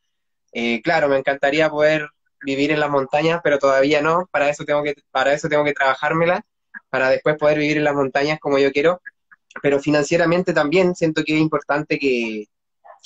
[0.53, 2.09] eh, claro, me encantaría poder
[2.43, 5.73] vivir en las montañas, pero todavía no, para eso tengo que, para eso tengo que
[5.73, 6.45] trabajármela,
[6.91, 9.01] para después poder vivir en las montañas como yo quiero,
[9.63, 12.47] pero financieramente también siento que es importante que,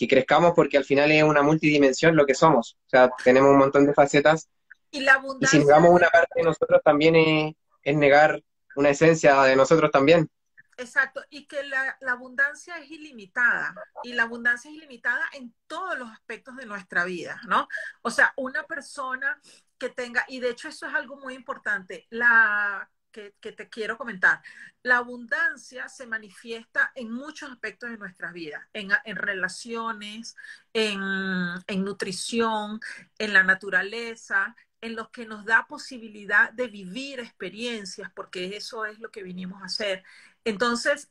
[0.08, 2.78] crezcamos porque al final es una multidimensión lo que somos.
[2.86, 4.48] O sea, tenemos un montón de facetas.
[4.90, 8.42] Y, la y si negamos una parte de nosotros también es, negar
[8.76, 10.30] una esencia de nosotros también.
[10.80, 16.10] Exacto, y que la, abundancia es ilimitada, y la abundancia es ilimitada en todos los
[16.10, 17.68] aspectos de nuestra vida, ¿no?
[18.00, 19.38] O sea, una persona
[19.76, 23.98] que tenga, y de hecho eso es algo muy importante, la que, que, te quiero
[23.98, 24.40] comentar.
[24.82, 30.34] La abundancia se manifiesta en muchos aspectos de nuestras vidas, en, en relaciones,
[30.72, 31.02] en,
[31.66, 32.80] en, nutrición,
[33.18, 38.98] en la naturaleza, en los que nos da posibilidad de vivir experiencias, porque eso es
[38.98, 40.04] lo que vinimos a hacer.
[40.44, 41.10] Entonces,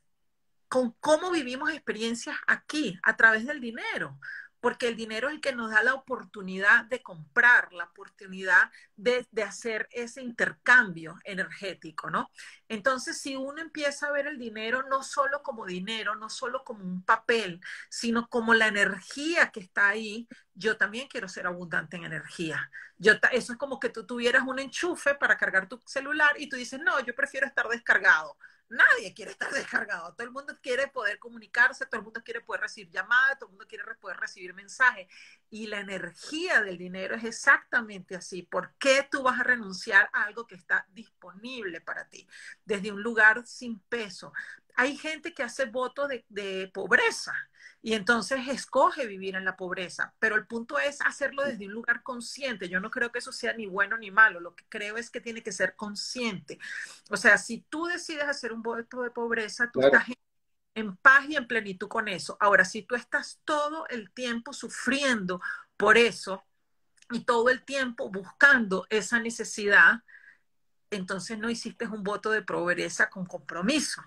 [0.68, 4.20] con cómo vivimos experiencias aquí, a través del dinero,
[4.60, 9.26] porque el dinero es el que nos da la oportunidad de comprar, la oportunidad de,
[9.44, 12.30] hacer ese intercambio energético, ¿no?
[12.68, 16.84] Entonces, si uno empieza a ver el dinero no solo como dinero, no solo como
[16.84, 22.04] un papel, sino como la energía que está ahí, yo también quiero ser abundante en
[22.04, 22.70] energía.
[22.98, 26.58] Yo, eso es como que tú tuvieras un enchufe para cargar tu celular y tú
[26.58, 28.38] dices, no, yo prefiero estar descargado
[28.70, 30.14] Nadie quiere estar descargado.
[30.14, 33.54] Todo el mundo quiere poder comunicarse, todo el mundo quiere poder recibir llamadas, todo el
[33.54, 35.08] mundo quiere poder recibir mensajes.
[35.50, 38.44] Y la energía del dinero es exactamente así.
[38.44, 42.28] ¿Por qué tú vas a renunciar a algo que está disponible para ti
[42.66, 44.32] desde un lugar sin peso?
[44.80, 47.34] Hay gente que hace voto de, de pobreza
[47.82, 50.14] y entonces escoge vivir en la pobreza.
[50.20, 52.70] Pero el punto es hacerlo desde un lugar consciente.
[52.70, 54.40] Yo no creo que eso sea ni bueno ni malo.
[54.40, 56.60] Lo que creo es que tiene que ser consciente.
[57.10, 60.06] O sea, si tú decides hacer un voto de pobreza, tú estás
[60.76, 62.38] en paz y en plenitud con eso.
[62.40, 65.42] Ahora, si tú estás todo el tiempo sufriendo
[65.76, 66.46] por eso
[67.12, 70.04] y todo el tiempo buscando esa necesidad,
[70.90, 74.02] entonces no hiciste un voto de pobreza con compromiso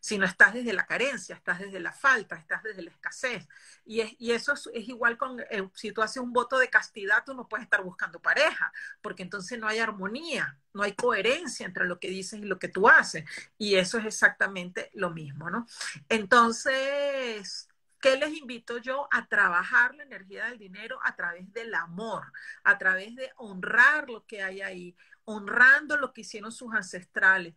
[0.00, 3.46] sino estás desde la carencia, estás desde la falta, estás desde la escasez.
[3.84, 7.24] Y, es, y eso es, igual con, eh, si tú haces un voto de castidad,
[7.24, 11.86] tú no puedes estar buscando pareja, porque entonces no hay armonía, no hay coherencia entre
[11.86, 13.24] lo que dices y lo que tú haces.
[13.56, 15.66] Y eso es exactamente lo mismo, ¿no?
[16.08, 17.68] Entonces,
[18.00, 22.32] ¿Qué les invito yo a trabajar la energía del dinero a través del amor,
[22.62, 27.54] a través de honrar lo que hay ahí, honrando lo que hicieron sus ancestrales,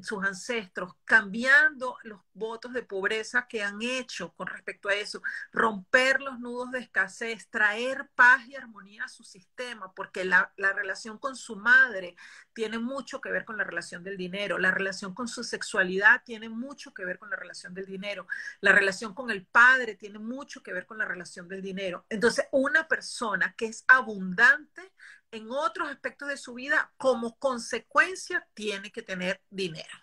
[0.00, 6.20] sus ancestros, cambiando los votos de pobreza que han hecho con respecto a eso, romper
[6.20, 11.18] los nudos de escasez, traer paz y armonía a su sistema, porque la, la, relación
[11.18, 12.16] con su madre
[12.52, 16.48] tiene mucho que ver con la relación del dinero, la relación con su sexualidad tiene
[16.48, 18.26] mucho que ver con la relación del dinero,
[18.60, 22.06] la relación con el padre tiene mucho que ver con la relación del dinero.
[22.08, 24.92] Entonces, una persona que es abundante
[25.32, 29.98] en otros aspectos de su vida, como consecuencia tiene que tener dinero.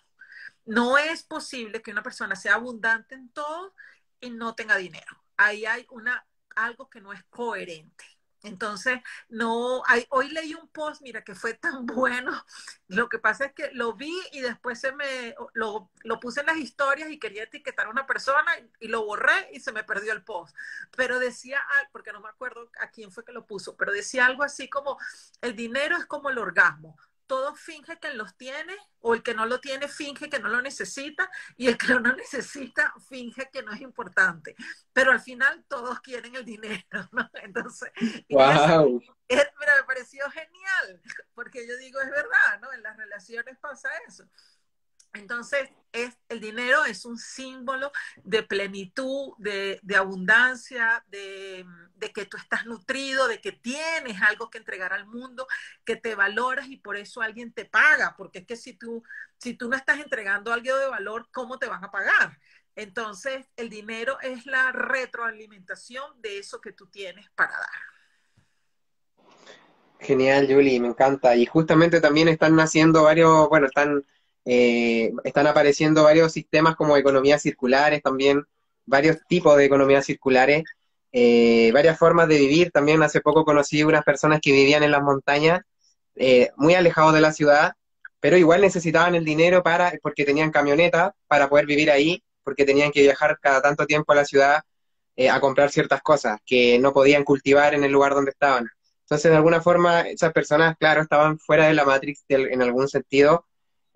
[0.66, 3.74] No es posible que una persona sea abundante en todo
[4.20, 5.24] y no tenga dinero.
[5.38, 8.06] Ahí hay una, algo que no es coherente.
[8.44, 12.46] Entonces, no, hay, hoy leí un post, mira, que fue tan bueno.
[12.88, 15.90] Lo que pasa es que lo vi y después se me, lo,
[16.22, 19.72] puse en las historias y quería etiquetar a una persona y, lo borré y se
[19.72, 20.56] me perdió el post.
[20.96, 24.44] Pero decía, porque no me acuerdo a quién fue que lo puso, pero decía algo
[24.44, 24.98] así como,
[25.42, 26.98] el dinero es como el orgasmo
[27.30, 30.64] todos finge que los tiene o el que no lo tiene finge que no lo
[30.64, 34.56] necesita y el que no lo necesita finge que no es importante.
[34.92, 37.30] Pero al final todos quieren el dinero, ¿no?
[37.44, 37.92] Entonces,
[38.30, 39.00] wow.
[39.28, 41.02] es, mira, me pareció genial,
[41.36, 42.74] porque yo digo, es verdad, ¿no?
[42.74, 44.28] En las relaciones pasa eso.
[45.14, 47.92] Entonces, es, el dinero es un símbolo
[48.24, 51.66] de plenitud, de, abundancia, de,
[52.14, 55.48] que tú estás nutrido, de que tienes algo que entregar al mundo,
[55.84, 59.04] que te valoras y por eso alguien te paga, porque es que si tú,
[59.38, 62.38] si tú no estás entregando algo de valor, ¿cómo te van a pagar?
[62.76, 67.70] Entonces, el dinero es la retroalimentación de eso que tú tienes para dar.
[70.00, 71.36] Genial, Julie, me encanta.
[71.36, 74.06] Y justamente también están naciendo varios, bueno, están
[74.52, 78.44] eh, están apareciendo varios sistemas como economías circulares también,
[78.84, 80.64] varios tipos de economías circulares,
[81.12, 82.72] eh, varias formas de vivir.
[82.72, 85.62] También hace poco conocí unas personas que vivían en las montañas,
[86.16, 87.74] eh, muy alejados de la ciudad,
[88.20, 92.92] pero igual necesitaban el dinero para, porque tenían camioneta para poder vivir ahí, porque tenían
[92.92, 94.64] que viajar cada tanto tiempo a la ciudad
[95.16, 98.68] eh, a comprar ciertas cosas que no podían cultivar en el lugar donde estaban.
[99.02, 103.46] Entonces, de alguna forma, esas personas, claro, estaban fuera de la Matrix en algún sentido,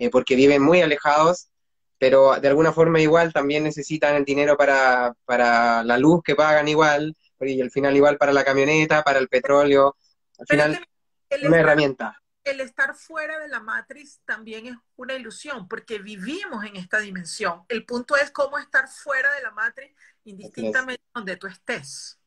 [0.03, 1.49] eh, porque viven muy alejados,
[1.97, 6.67] pero de alguna forma igual también necesitan el dinero para, para la luz que pagan
[6.67, 9.95] igual, y al final igual para la camioneta, para el petróleo,
[10.37, 10.85] al final
[11.29, 12.19] es una herramienta.
[12.43, 17.63] El estar fuera de la matriz también es una ilusión, porque vivimos en esta dimensión.
[17.69, 22.19] El punto es cómo estar fuera de la matriz indistintamente donde tú estés.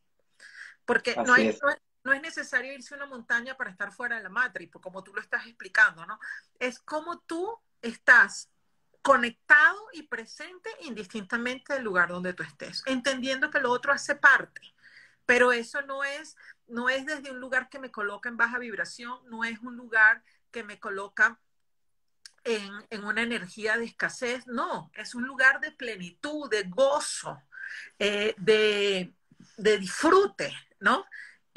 [0.86, 1.68] Porque no hay, no,
[2.04, 5.12] no es necesario irse a una montaña para estar fuera de la matriz, como tú
[5.12, 6.18] lo estás explicando, ¿no?
[6.58, 8.50] Es como tú estás
[9.02, 14.60] conectado y presente indistintamente del lugar donde tú estés, entendiendo que lo otro hace parte.
[15.26, 16.36] Pero eso no es,
[16.66, 20.24] no es desde un lugar que me coloca en baja vibración, no es un lugar
[20.50, 21.38] que me coloca
[22.44, 27.42] en, en una energía de escasez, no, es un lugar de plenitud, de gozo,
[27.98, 29.14] eh, de,
[29.56, 31.04] de disfrute, ¿no?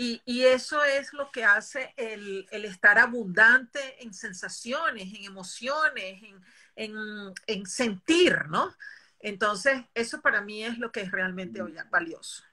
[0.01, 6.41] Y, y, eso es lo que hace el, estar abundante en sensaciones, en emociones, en,
[6.77, 8.73] en, en, sentir, ¿no?
[9.19, 12.43] Entonces, eso para mí es lo que es realmente valioso.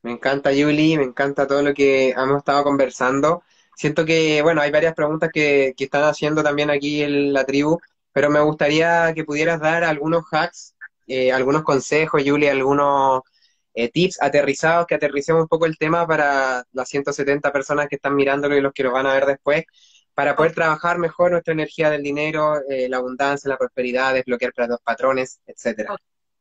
[0.00, 3.42] Me encanta, Julie, me encanta todo lo que hemos estado conversando.
[3.76, 7.78] Siento que, bueno, hay varias preguntas que, que están haciendo también aquí en la tribu,
[8.10, 10.74] pero me gustaría que pudieras dar algunos hacks,
[11.08, 13.20] eh, algunos consejos, Julie, algunos
[13.74, 18.14] eh, tips aterrizados, que aterricemos un poco el tema para las 170 personas que están
[18.14, 19.64] mirándolo y los que lo van a ver después,
[20.14, 24.80] para poder trabajar mejor nuestra energía del dinero, eh, la abundancia, la prosperidad, desbloquear los
[24.80, 25.96] patrones, etcétera.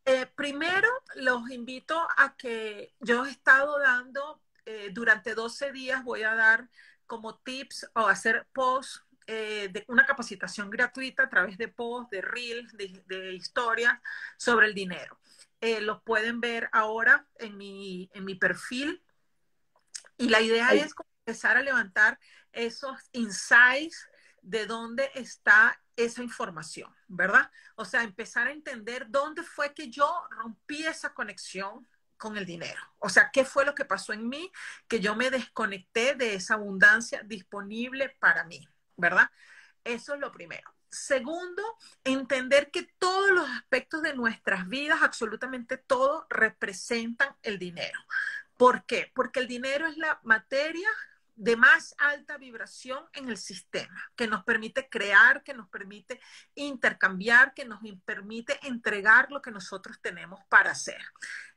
[0.06, 6.24] Eh, primero, los invito a que yo he estado dando, eh, durante 12 días voy
[6.24, 6.70] a dar
[7.06, 12.22] como tips o hacer posts eh, de una capacitación gratuita a través de posts, de
[12.22, 13.94] reels, de, de historias
[14.38, 15.18] sobre el dinero.
[15.66, 19.02] Eh, los pueden ver ahora en mi, en mi perfil.
[20.18, 20.80] Y la idea Ay.
[20.80, 20.94] es
[21.26, 22.20] empezar a levantar
[22.52, 24.10] esos insights
[24.42, 27.50] de dónde está esa información, ¿verdad?
[27.76, 32.82] O sea, empezar a entender dónde fue que yo rompí esa conexión con el dinero.
[33.00, 34.52] O sea, ¿qué fue lo que pasó en mí?
[34.90, 39.32] Que yo me desconecté de esa abundancia disponible para mí, ¿verdad?
[39.86, 40.76] Eso es lo primero.
[40.94, 41.64] Segundo,
[42.04, 48.00] entender que todos los aspectos de nuestras vidas, absolutamente todo, representan el dinero.
[48.58, 49.12] ¿Por qué?
[49.16, 50.88] Porque el dinero es la materia
[51.36, 56.22] de más alta vibración en el sistema, que nos permite crear, que nos permite
[56.54, 61.02] intercambiar, que nos permite entregar lo que nosotros tenemos para hacer.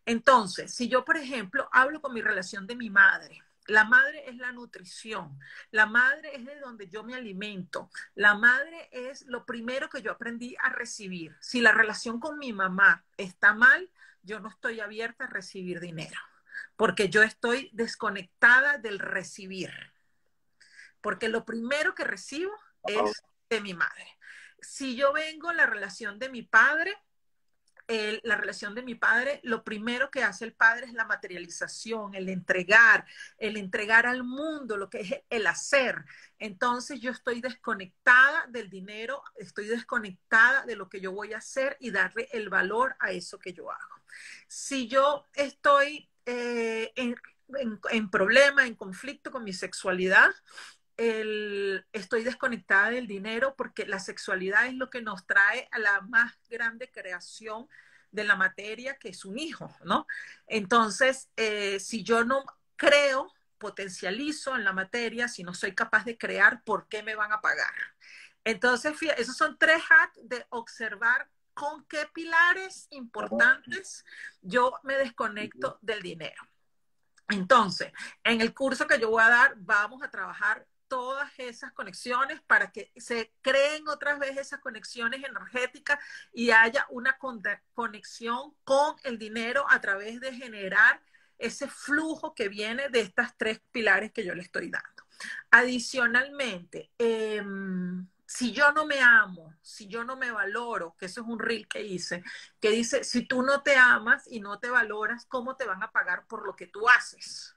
[0.07, 4.37] Entonces, si yo, por ejemplo, hablo con mi relación de mi madre, la madre es
[4.37, 5.39] la nutrición,
[5.71, 10.13] la madre es de donde yo me alimento, la madre es lo primero que yo
[10.13, 11.37] aprendí a recibir.
[11.41, 13.91] Si la relación con mi mamá está mal,
[14.23, 16.21] yo no estoy abierta a recibir dinero,
[16.77, 19.73] porque yo estoy desconectada del recibir,
[21.01, 22.53] porque lo primero que recibo
[22.85, 24.07] es de mi madre.
[24.61, 26.97] Si yo vengo la relación de mi padre,
[27.89, 32.15] el, la relación de mi padre, lo primero que hace el padre es la materialización,
[32.15, 33.07] el entregar,
[33.39, 36.05] el entregar al mundo lo que es el hacer.
[36.39, 41.77] Entonces yo estoy desconectada del dinero, estoy desconectada de lo que yo voy a hacer
[41.81, 44.03] y darle el valor a eso que yo hago.
[44.49, 47.17] Si yo estoy eh, en,
[47.59, 50.31] en, en problema, en conflicto con mi sexualidad,
[50.97, 56.01] el, estoy desconectada del dinero porque la sexualidad es lo que nos trae a la
[56.03, 57.69] más grande creación
[58.11, 60.07] de la materia, que es un hijo, ¿no?
[60.47, 62.45] Entonces, eh, si yo no
[62.77, 67.33] creo, potencializo en la materia, si no soy capaz de crear, ¿por qué me van
[67.33, 67.73] a pagar?
[68.45, 74.05] Entonces, fíjate, esos son tres hacks de observar con qué pilares importantes
[74.43, 76.43] yo me desconecto del dinero.
[77.29, 82.41] Entonces, en el curso que yo voy a dar, vamos a trabajar todas esas conexiones
[82.43, 85.99] para que se creen otras veces esas conexiones energéticas
[86.33, 87.19] y haya una
[87.75, 91.01] conexión con el dinero a través de generar
[91.39, 95.05] ese flujo que viene de estas tres pilares que yo le estoy dando.
[95.51, 97.43] Adicionalmente, eh,
[98.27, 101.69] si yo no me amo, si yo no me valoro, que eso es un reel
[101.69, 102.25] que hice,
[102.61, 105.93] que dice, si tú no te amas y no te valoras, ¿cómo te van a
[105.93, 107.55] pagar por lo que tú haces?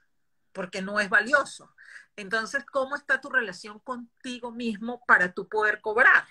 [0.52, 1.74] Porque no es valioso.
[2.20, 6.24] Entonces, ¿cómo está tu relación contigo mismo para tú poder cobrar?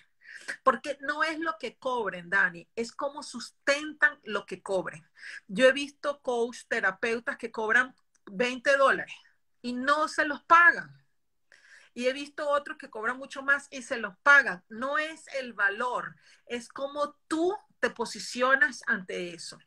[0.63, 5.07] Porque no es lo que cobren, Dani, es cómo sustentan lo que cobren.
[5.47, 9.13] Yo he visto coach, terapeutas que cobran 20 dólares
[9.61, 10.95] y no se los pagan.
[11.93, 14.63] Y he visto otros que cobran mucho más y se los pagan.
[14.69, 19.57] No es el valor, es cómo tú te posicionas ante eso.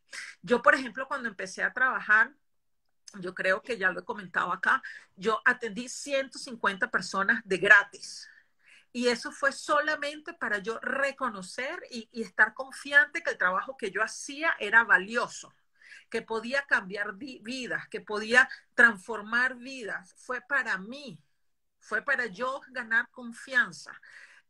[0.40, 2.32] Yo, por ejemplo, cuando empecé a trabajar,
[3.20, 4.82] yo creo que ya lo he comentado acá,
[5.16, 8.28] yo atendí 150 personas de gratis.
[8.92, 14.02] Y eso fue solamente para yo reconocer y, estar confiante que el trabajo que yo
[14.02, 15.54] hacía era valioso,
[16.10, 20.12] que podía cambiar vidas, que podía transformar vidas.
[20.18, 21.18] Fue para mí,
[21.80, 23.98] fue para yo ganar confianza.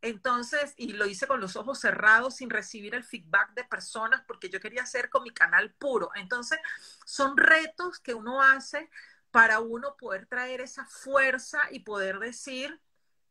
[0.03, 4.49] Entonces, y lo hice con los ojos cerrados sin recibir el feedback de personas porque
[4.49, 6.11] yo quería hacer con mi canal puro.
[6.15, 6.59] Entonces,
[7.05, 8.89] son retos que uno hace
[9.31, 12.81] para uno poder traer esa fuerza y poder decir,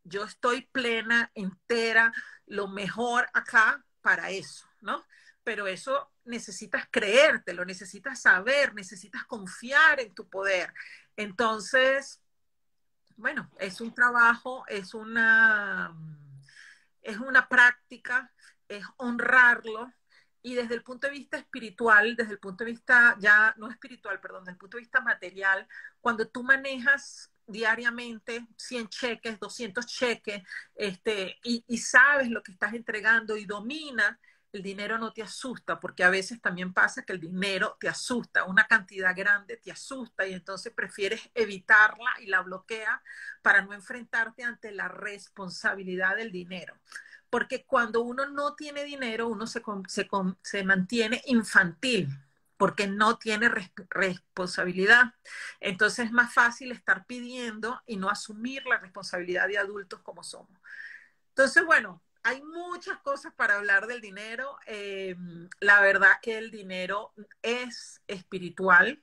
[0.05, 2.11] yo estoy plena, entera,
[2.47, 5.05] lo mejor acá para eso, ¿no?
[5.45, 10.73] Pero eso necesitas creértelo, necesitas saber, necesitas confiar en tu poder.
[11.19, 12.23] Entonces,
[13.19, 15.95] bueno, es un trabajo, es una,
[17.03, 18.33] es una práctica,
[18.69, 19.93] es honrarlo.
[20.43, 24.21] Y desde el punto de vista espiritual, desde el punto de vista ya, no espiritual,
[24.21, 25.69] perdón, desde el punto de vista material,
[26.01, 30.43] cuando tú manejas diariamente 100 cheques, 200 cheques,
[30.75, 34.19] este, y, y sabes lo que estás entregando y dominas,
[34.53, 38.45] el dinero no te asusta, porque a veces también pasa que el dinero te asusta,
[38.45, 43.03] una cantidad grande te asusta y entonces prefieres evitarla y la bloquea
[43.41, 46.77] para no enfrentarte ante la responsabilidad del dinero.
[47.31, 49.63] Porque cuando uno no tiene dinero, uno se,
[50.65, 52.09] mantiene infantil,
[52.59, 53.51] porque no tiene
[53.89, 55.15] responsabilidad.
[55.61, 60.61] Entonces es más fácil estar pidiendo y no asumir la responsabilidad de adultos como somos.
[61.31, 64.57] Entonces, bueno, hay muchas cosas para hablar del dinero.
[64.67, 65.17] Eh,
[65.61, 67.13] la verdad que el dinero
[67.43, 69.03] es espiritual,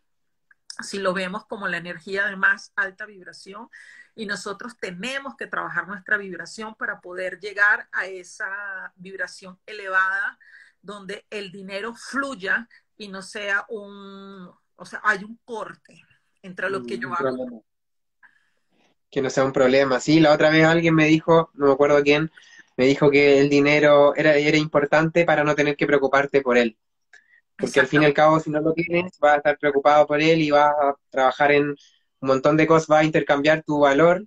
[0.81, 3.69] si lo vemos como la energía de más alta vibración,
[4.15, 10.37] y nosotros tenemos que trabajar nuestra vibración para poder llegar a esa vibración elevada
[10.81, 12.67] donde el dinero fluya
[12.97, 16.01] y no sea un, o sea, hay un corte
[16.41, 17.63] entre lo que yo hago.
[19.09, 19.99] Que no sea un problema.
[19.99, 22.31] Sí, la otra vez alguien me dijo, no me acuerdo quién,
[22.79, 26.77] me dijo que el dinero era, era importante para no tener que preocuparte por él.
[27.57, 30.21] Porque al fin y al cabo, si no lo tienes, vas a estar preocupado por
[30.21, 31.77] él y vas a trabajar en un
[32.21, 34.25] montón de cosas, vas a intercambiar tu valor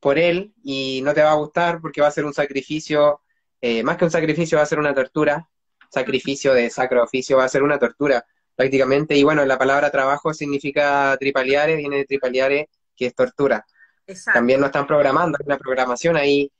[0.00, 3.20] por él y no te va a gustar porque va a ser un sacrificio,
[3.60, 5.48] eh, más que un sacrificio, va a ser una tortura.
[5.88, 8.26] Sacrificio de sacro oficio va a ser una tortura
[8.56, 9.16] prácticamente.
[9.16, 13.64] Y bueno, la palabra trabajo significa tripaliare, viene de tripaliare, que es tortura.
[14.34, 16.50] También nos están programando, hay una programación ahí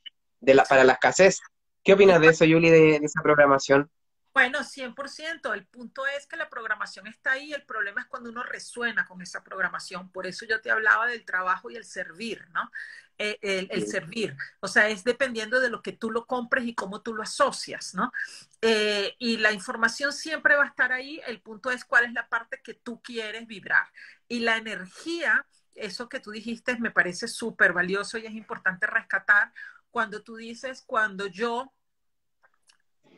[0.41, 1.41] la, para la escasez.
[1.87, 3.89] ¿Qué opinas de eso, Yuli, de, esa programación?
[4.35, 5.55] Bueno, 100%.
[5.55, 7.53] El punto es que la programación está ahí.
[7.53, 10.11] El problema es cuando uno resuena con esa programación.
[10.11, 12.71] Por eso yo te hablaba del trabajo y el servir, ¿no?
[13.19, 14.37] Eh, el, servir.
[14.61, 17.95] O sea, es dependiendo de lo que tú lo compres y cómo tú lo asocias,
[17.95, 18.13] ¿no?
[18.61, 21.21] Eh, y la información siempre va a estar ahí.
[21.27, 23.87] El punto es cuál es la parte que tú quieres vibrar.
[24.29, 29.53] Y la energía, eso que tú dijiste, me parece súper valioso y es importante rescatar
[29.97, 31.73] cuando tú dices, cuando yo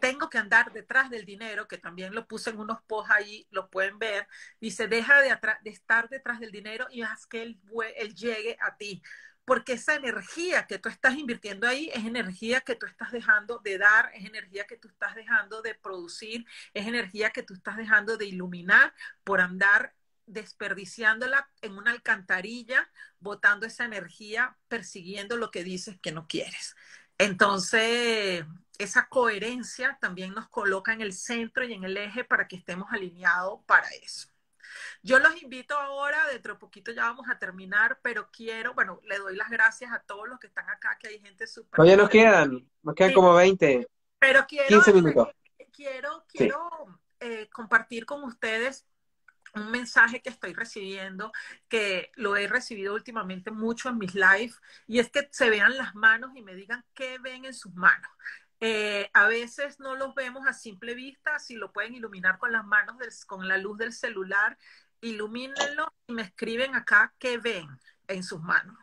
[0.00, 3.68] tengo que andar detrás del dinero, que también lo puse en unos posts ahí, lo
[3.68, 4.28] pueden ver,
[4.60, 7.60] dice, deja de, estar detrás del dinero y haz que él,
[7.96, 9.02] él llegue a ti.
[9.44, 13.76] Porque esa energía que tú estás invirtiendo ahí es energía que tú estás dejando de
[13.76, 18.16] dar, es energía que tú estás dejando de producir, es energía que tú estás dejando
[18.16, 19.96] de iluminar por andar
[20.28, 26.76] desperdiciándola en una alcantarilla, botando esa energía, persiguiendo lo que dices que no quieres.
[27.18, 28.44] Entonces,
[28.78, 32.92] esa coherencia también nos coloca en el centro y en el eje para que estemos
[32.92, 34.28] alineados para eso.
[35.02, 39.18] Yo los invito ahora, dentro de poquito ya vamos a terminar, pero quiero, bueno, le
[39.18, 41.76] doy las gracias a todos los que están acá, que hay gente súper...
[41.76, 43.88] Todavía nos quedan, nos quedan como 20.
[44.18, 44.68] Pero quiero...
[44.68, 45.28] 15 minutos.
[45.72, 46.68] Quiero, quiero
[47.20, 48.84] eh, compartir con ustedes
[49.54, 51.32] un mensaje que estoy recibiendo,
[51.68, 55.94] que lo he recibido últimamente mucho en mis lives, y es que se vean las
[55.94, 58.10] manos y me digan qué ven en sus manos.
[58.60, 62.64] Eh, a veces no los vemos a simple vista, si lo pueden iluminar con las
[62.64, 62.96] manos,
[63.26, 64.58] con la luz del celular,
[65.00, 67.68] ilumínenlo y me escriben acá qué ven
[68.08, 68.78] en sus manos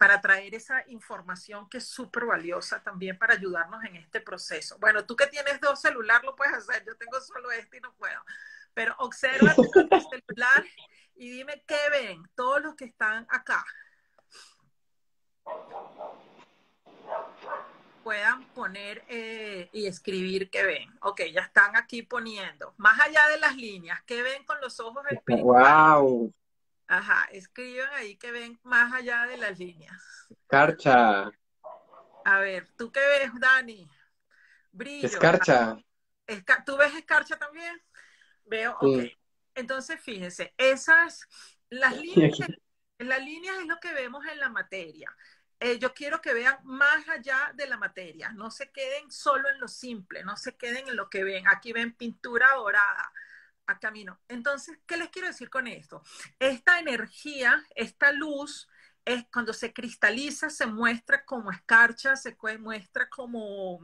[0.00, 4.78] para traer esa información que es súper valiosa también para ayudarnos en este proceso.
[4.78, 7.92] Bueno, tú que tienes dos celulares lo puedes hacer, yo tengo solo este y no
[7.96, 8.18] puedo.
[8.74, 10.64] Pero observa tu celular
[11.14, 13.64] y dime qué ven todos los que están acá.
[18.02, 20.98] Puedan poner eh, y escribir qué ven.
[21.02, 22.72] Ok, ya están aquí poniendo.
[22.78, 25.44] Más allá de las líneas, ¿qué ven con los ojos espirituales?
[25.44, 26.34] ¡Wow!
[26.86, 29.96] Ajá, escriban ahí que ven más allá de las líneas.
[30.28, 31.30] Escarcha.
[32.24, 33.88] A ver, ¿tú qué ves, Dani?
[34.72, 35.06] Brillo.
[35.06, 35.76] Escarcha.
[36.64, 37.80] ¿Tú ves escarcha también?
[38.50, 39.04] Veo, ok.
[39.54, 41.26] Entonces, fíjense, esas,
[41.70, 42.38] las líneas,
[42.98, 45.14] las líneas es lo que vemos en la materia.
[45.60, 49.60] Eh, yo quiero que vean más allá de la materia, no se queden solo en
[49.60, 51.46] lo simple, no se queden en lo que ven.
[51.48, 53.12] Aquí ven pintura dorada,
[53.66, 54.20] a camino.
[54.26, 56.02] Entonces, ¿qué les quiero decir con esto?
[56.38, 58.68] Esta energía, esta luz,
[59.04, 63.80] es cuando se cristaliza, se muestra como escarcha, se muestra como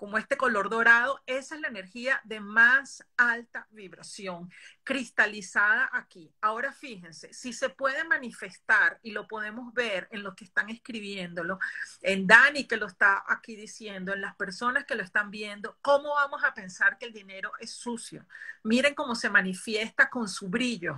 [0.00, 4.50] como este color dorado, esa es la energía de más alta vibración,
[4.82, 6.32] cristalizada aquí.
[6.40, 11.58] Ahora fíjense, si se puede manifestar y lo podemos ver en los que están escribiéndolo,
[12.00, 16.14] en Dani que lo está aquí diciendo, en las personas que lo están viendo, ¿cómo
[16.14, 18.24] vamos a pensar que el dinero es sucio?
[18.62, 20.96] Miren cómo se manifiesta con su brillo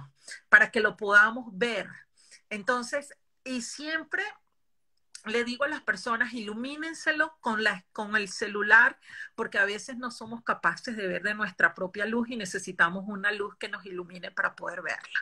[0.48, 1.88] para que lo podamos ver.
[2.50, 4.22] Entonces, y siempre
[5.24, 7.60] le digo a las personas, ilumínenselo con,
[7.92, 8.98] con el celular,
[9.34, 13.30] porque a veces no somos capaces de ver de nuestra propia luz y necesitamos una
[13.32, 15.20] luz que nos ilumine para poder verla.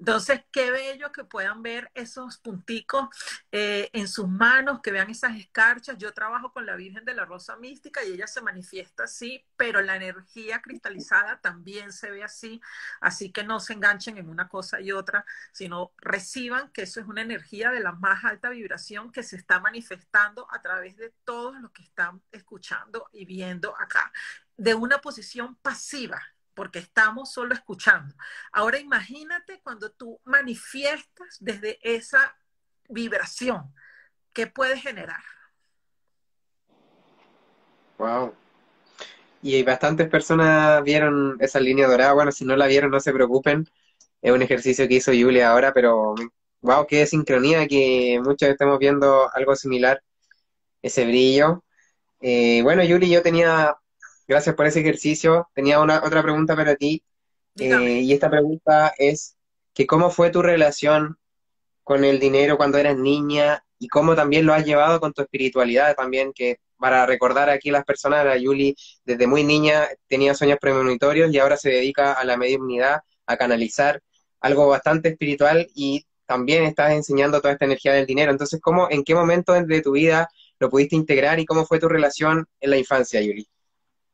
[0.00, 3.08] Entonces, qué bello que puedan ver esos punticos
[3.52, 5.98] eh, en sus manos, que vean esas escarchas.
[5.98, 9.82] Yo trabajo con la Virgen de la Rosa Mística y ella se manifiesta así, pero
[9.82, 12.62] la energía cristalizada también se ve así.
[13.02, 17.06] Así que no se enganchen en una cosa y otra, sino reciban que eso es
[17.06, 21.60] una energía de la más alta vibración que se está manifestando a través de todos
[21.60, 24.10] los que están escuchando y viendo acá,
[24.56, 26.22] de una posición pasiva
[26.54, 28.14] porque estamos solo escuchando.
[28.52, 32.36] Ahora imagínate cuando tú manifiestas desde esa
[32.88, 33.72] vibración,
[34.32, 35.22] ¿qué puede generar?
[37.98, 38.34] Wow.
[39.42, 42.12] Y bastantes personas vieron esa línea dorada.
[42.12, 43.66] Bueno, si no la vieron, no se preocupen.
[44.22, 46.14] Es un ejercicio que hizo Julia ahora, pero
[46.62, 50.02] wow, qué sincronía que muchos estemos viendo algo similar,
[50.82, 51.64] ese brillo.
[52.20, 53.76] Eh, bueno, Yuli, yo tenía
[54.30, 55.48] Gracias por ese ejercicio.
[55.54, 57.02] Tenía una otra pregunta para ti.
[57.58, 59.36] Eh, y esta pregunta es
[59.74, 61.18] que cómo fue tu relación
[61.82, 65.96] con el dinero cuando eras niña y cómo también lo has llevado con tu espiritualidad
[65.96, 70.58] también, que para recordar aquí a las personas, la Yuli desde muy niña tenía sueños
[70.60, 74.00] premonitorios y ahora se dedica a la mediunidad, a canalizar
[74.40, 78.30] algo bastante espiritual y también estás enseñando toda esta energía del dinero.
[78.30, 80.28] Entonces, ¿cómo, en qué momento de tu vida
[80.60, 83.48] lo pudiste integrar y cómo fue tu relación en la infancia, Yuli?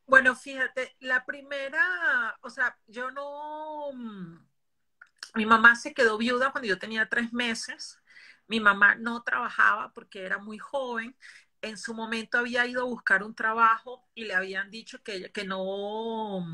[0.07, 4.39] Bueno, fíjate, la primera, o sea, yo no, mm,
[5.35, 8.01] mi mamá se quedó viuda cuando yo tenía tres meses.
[8.47, 11.17] Mi mamá no trabajaba porque era muy joven.
[11.63, 15.45] En su momento había ido a buscar un trabajo y le habían dicho que, que,
[15.45, 16.47] no,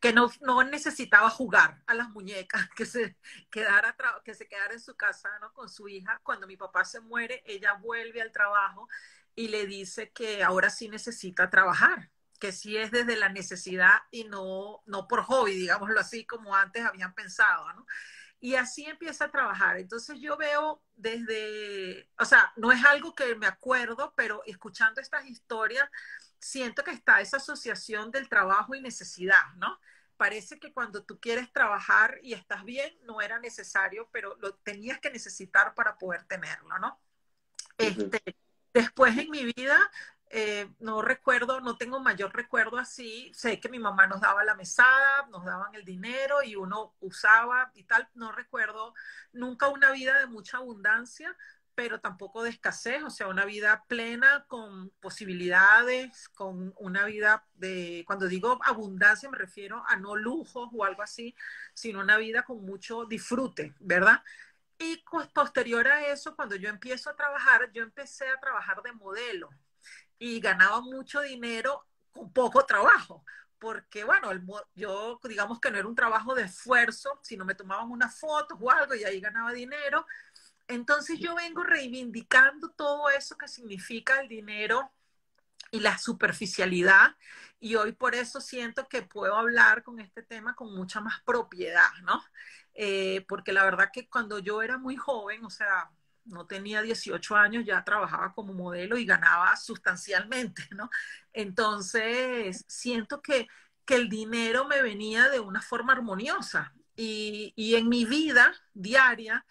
[0.00, 3.16] que no, no necesitaba jugar a las muñecas, que se,
[3.50, 5.52] quedara, que se quedara en su casa ¿no?
[5.52, 6.20] con su hija.
[6.24, 8.88] Cuando mi papá se muere, ella vuelve al trabajo
[9.36, 14.24] y le dice que ahora sí necesita trabajar que sí es desde la necesidad y
[14.24, 17.86] no, no por hobby, digámoslo así, como antes habían pensado, ¿no?
[18.40, 19.78] Y así empieza a trabajar.
[19.78, 25.26] Entonces yo veo desde, o sea, no es algo que me acuerdo, pero escuchando estas
[25.26, 25.88] historias,
[26.38, 29.80] siento que está esa asociación del trabajo y necesidad, ¿no?
[30.16, 35.00] Parece que cuando tú quieres trabajar y estás bien, no era necesario, pero lo tenías
[35.00, 37.00] que necesitar para poder tenerlo, ¿no?
[37.76, 38.20] Este,
[38.72, 39.90] después en mi vida
[40.30, 43.30] eh, no recuerdo, no tengo mayor recuerdo así.
[43.34, 47.70] Sé que mi mamá nos daba la mesada, nos daban el dinero y uno usaba
[47.74, 48.08] y tal.
[48.14, 48.94] No recuerdo
[49.32, 51.36] nunca una vida de mucha abundancia,
[51.74, 58.02] pero tampoco de escasez, o sea, una vida plena con posibilidades, con una vida de,
[58.06, 61.36] cuando digo abundancia me refiero a no lujos o algo así,
[61.74, 64.22] sino una vida con mucho disfrute, ¿verdad?
[64.78, 69.50] Y posterior a eso, cuando yo empiezo a trabajar, yo empecé a trabajar de modelo
[70.18, 73.24] y ganaba mucho dinero con poco trabajo.
[73.58, 74.30] Porque, bueno,
[74.74, 78.70] yo digamos que no era un trabajo de esfuerzo, sino me tomaban unas fotos o
[78.70, 80.06] algo y ahí ganaba dinero.
[80.68, 84.92] Entonces yo vengo reivindicando todo eso que significa el dinero
[85.70, 87.16] y la superficialidad
[87.60, 91.90] y hoy por eso siento que puedo hablar con este tema con mucha más propiedad,
[92.02, 92.22] ¿no?
[92.74, 95.90] Eh, porque la verdad que cuando yo era muy joven, o sea,
[96.28, 100.90] no tenía 18 años, ya trabajaba como modelo y ganaba sustancialmente, ¿no?
[101.32, 103.48] Entonces, siento que,
[103.84, 109.44] que el dinero me venía de una forma armoniosa y, y en mi vida diaria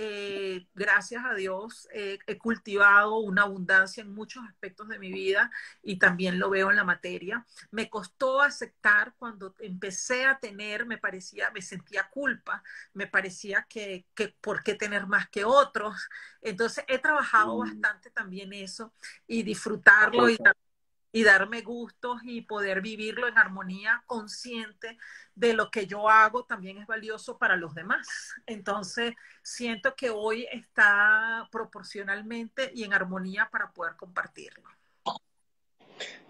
[0.00, 5.50] eh, gracias a Dios, he cultivado una abundancia en muchos aspectos de mi vida
[5.82, 7.44] y también lo veo en la materia.
[7.72, 12.62] Me costó aceptar cuando empecé a tener, me parecía, me sentía culpa,
[12.94, 16.08] me parecía que, que por qué tener más que otros.
[16.40, 17.58] Entonces he trabajado mm.
[17.58, 18.92] bastante también eso
[19.26, 20.67] y disfrutarlo y también
[21.12, 24.98] y darme gustos y poder vivirlo en armonía consciente
[25.34, 28.06] de lo que yo hago también es valioso para los demás.
[28.46, 34.68] Entonces, siento que hoy está proporcionalmente y en armonía para poder compartirlo.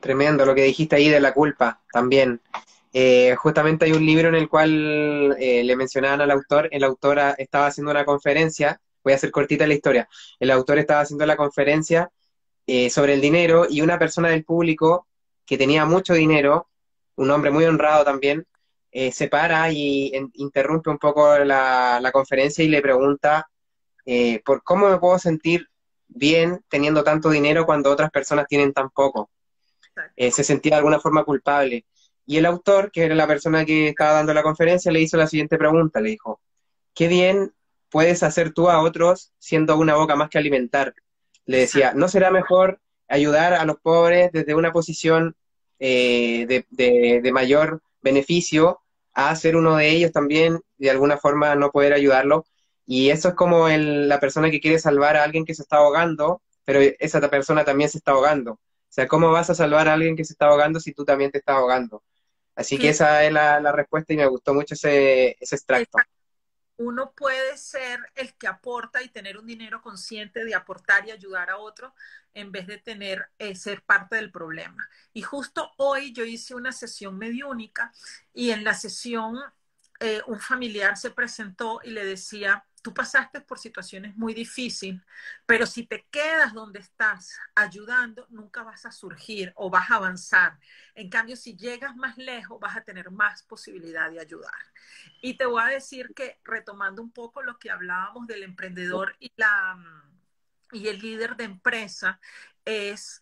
[0.01, 2.41] Tremendo lo que dijiste ahí de la culpa también.
[2.93, 7.19] Eh, justamente hay un libro en el cual eh, le mencionaban al autor, el autor
[7.37, 10.09] estaba haciendo una conferencia, voy a hacer cortita la historia,
[10.41, 12.11] el autor estaba haciendo la conferencia
[12.71, 15.07] eh, sobre el dinero y una persona del público
[15.47, 16.69] que tenía mucho dinero,
[17.17, 18.47] un hombre muy honrado también,
[18.93, 23.49] eh, se para y interrumpe un poco la, conferencia y le pregunta
[24.05, 25.67] eh, por cómo me puedo sentir
[26.09, 29.31] bien teniendo tanto dinero cuando otras personas tienen tan poco.
[30.17, 31.87] Se sentía de alguna forma culpable.
[32.27, 35.27] Y el autor, que era la persona que estaba dando la conferencia, le hizo la
[35.27, 36.39] siguiente pregunta, le dijo,
[36.95, 37.55] ¿qué bien
[37.89, 40.95] puedes hacer tú a otros siendo una boca más que alimentar?
[41.49, 42.79] Le decía, ¿no será mejor
[43.09, 45.35] ayudar a los pobres desde una posición
[45.79, 48.81] de, de, mayor beneficio
[49.15, 52.45] a ser uno de ellos también, de alguna forma no poder ayudarlo.
[52.85, 55.79] Y eso es como el, la persona que quiere salvar a alguien que se está
[55.79, 58.53] ahogando, pero esa persona también se está ahogando.
[58.53, 61.31] O sea, ¿cómo vas a salvar a alguien que se está ahogando si tú también
[61.31, 62.03] te estás ahogando?
[62.55, 65.97] Así que esa es la, la, respuesta y me gustó mucho ese, ese extracto
[66.79, 71.51] uno puede ser el que aporta y tener un dinero consciente de aportar y ayudar
[71.51, 71.95] a otro
[72.35, 74.89] en vez de tener eh, ser parte del problema.
[75.13, 77.93] Y justo hoy yo hice una sesión mediúnica
[78.33, 79.37] y en la sesión
[80.01, 85.03] eh, un familiar se presentó y le decía, tú pasaste por situaciones muy difíciles,
[85.45, 90.59] pero si te quedas donde estás ayudando, nunca vas a surgir o vas a avanzar.
[90.95, 94.55] En cambio, si llegas más lejos, vas a tener más posibilidad de ayudar.
[95.21, 99.35] Y te voy a decir que, retomando un poco lo que hablábamos del emprendedor y,
[99.37, 99.79] la,
[100.73, 102.19] y el líder de empresa,
[102.65, 103.21] es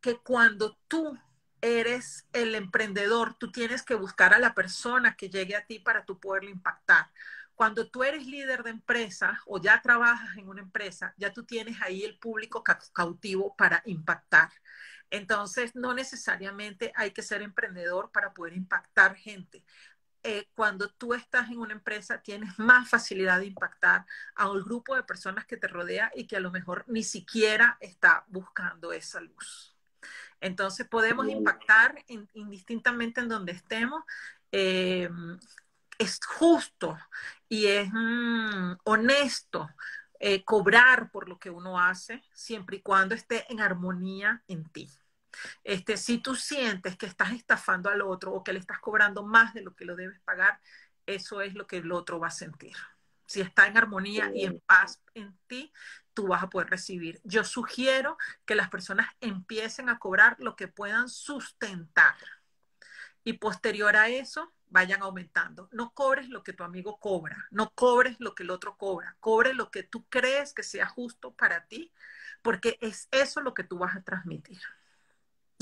[0.00, 1.18] que cuando tú
[1.60, 6.04] eres el emprendedor, tú tienes que buscar a la persona que llegue a ti para
[6.04, 7.10] tú poderlo impactar
[7.62, 11.80] cuando tú eres líder de empresa o ya trabajas en una empresa, ya tú tienes
[11.80, 14.50] ahí el público cautivo para impactar.
[15.10, 19.62] Entonces, no necesariamente hay que ser emprendedor para poder impactar gente.
[20.24, 24.96] Eh, cuando tú estás en una empresa, tienes más facilidad de impactar a un grupo
[24.96, 29.20] de personas que te rodea y que a lo mejor ni siquiera está buscando esa
[29.20, 29.76] luz.
[30.40, 34.02] Entonces, podemos impactar indistintamente en donde estemos.
[34.50, 35.08] Eh,
[35.98, 36.96] es justo
[37.48, 39.68] y es mm, honesto
[40.18, 44.88] eh, cobrar por lo que uno hace, siempre y cuando esté en armonía en ti.
[45.64, 49.54] Este, si tú sientes que estás estafando al otro o que le estás cobrando más
[49.54, 50.60] de lo que lo debes pagar,
[51.06, 52.76] eso es lo que el otro va a sentir.
[53.26, 55.72] Si está en armonía y en paz en ti,
[56.14, 57.20] tú vas a poder recibir.
[57.24, 62.14] Yo sugiero que las personas empiecen a cobrar lo que puedan sustentar.
[63.24, 65.68] Y posterior a eso, vayan aumentando.
[65.70, 69.54] No cobres lo que tu amigo cobra, no cobres lo que el otro cobra, cobre
[69.54, 71.92] lo que tú crees que sea justo para ti,
[72.40, 74.60] porque es eso lo que tú vas a transmitir.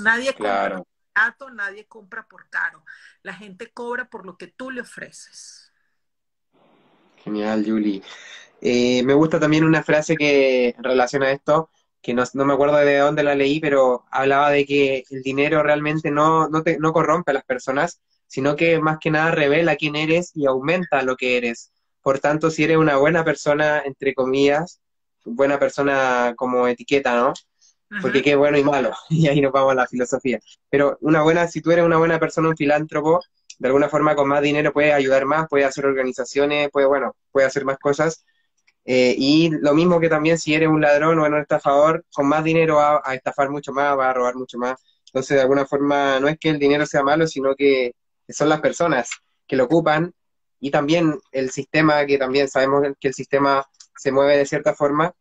[0.03, 2.85] Nadie compra por barato, nadie compra por caro.
[3.23, 5.73] La gente cobra por lo que tú le ofreces.
[7.23, 8.03] Genial, Julie.
[8.63, 11.71] Eh, me gusta también una frase que relaciona esto,
[12.03, 16.11] que no, me acuerdo de dónde la leí, pero hablaba de que el dinero realmente
[16.11, 19.97] no, no, te, no corrompe a las personas, sino que más que nada revela quién
[19.97, 21.73] eres y aumenta lo que eres.
[22.03, 24.81] Por tanto, si eres una buena persona, entre comillas,
[25.25, 27.33] buena persona como etiqueta, ¿no?
[28.01, 30.39] Porque qué bueno y malo, y ahí nos vamos a la filosofía.
[30.71, 33.21] Pero una buena, si tú eres una buena persona, un filántropo,
[33.59, 37.47] de alguna forma con más dinero puedes ayudar más, puedes hacer organizaciones, puede, bueno, puede
[37.47, 38.25] hacer más cosas.
[38.85, 42.45] Eh, y lo mismo que también si eres un ladrón o un estafador, con más
[42.45, 44.81] dinero va a estafar mucho más, va a robar mucho más.
[45.07, 47.93] Entonces, de alguna forma, no es que el dinero sea malo, sino que
[48.29, 49.11] son las personas
[49.47, 50.13] que lo ocupan
[50.61, 53.65] y también el sistema, que también sabemos que el sistema
[53.97, 55.13] se mueve de cierta forma,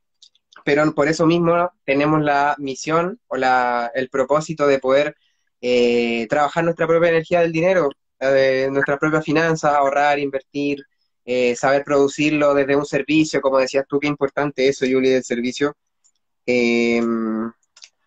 [0.63, 5.15] pero por eso mismo tenemos la misión o la, el propósito de poder
[5.61, 7.89] eh, trabajar nuestra propia energía del dinero,
[8.19, 10.85] eh, nuestra propia finanza, ahorrar, invertir,
[11.31, 15.75] eh, saber producirlo desde un servicio, como decías tú, qué importante eso, Julie, del servicio.
[16.45, 17.51] Em,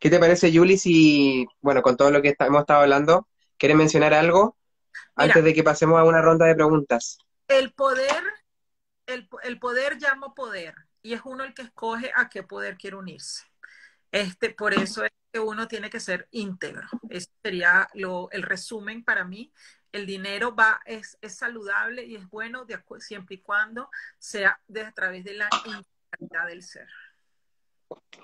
[0.01, 4.15] ¿Qué te parece, Julie, si, bueno, con todo lo que hemos estado hablando, ¿quieres mencionar
[4.15, 4.57] algo
[5.15, 7.19] antes de que pasemos a una ronda de preguntas.
[7.49, 8.23] El poder,
[9.07, 13.45] el, poder llama poder y es uno el que escoge a qué poder quiere unirse.
[14.13, 16.87] Este, por eso es que uno tiene que ser íntegro.
[17.09, 19.51] Ese sería lo, el resumen para mí.
[19.91, 23.89] El dinero va, es, es saludable y es bueno de, siempre y cuando
[24.19, 26.87] sea de, a través de la integralidad del ser.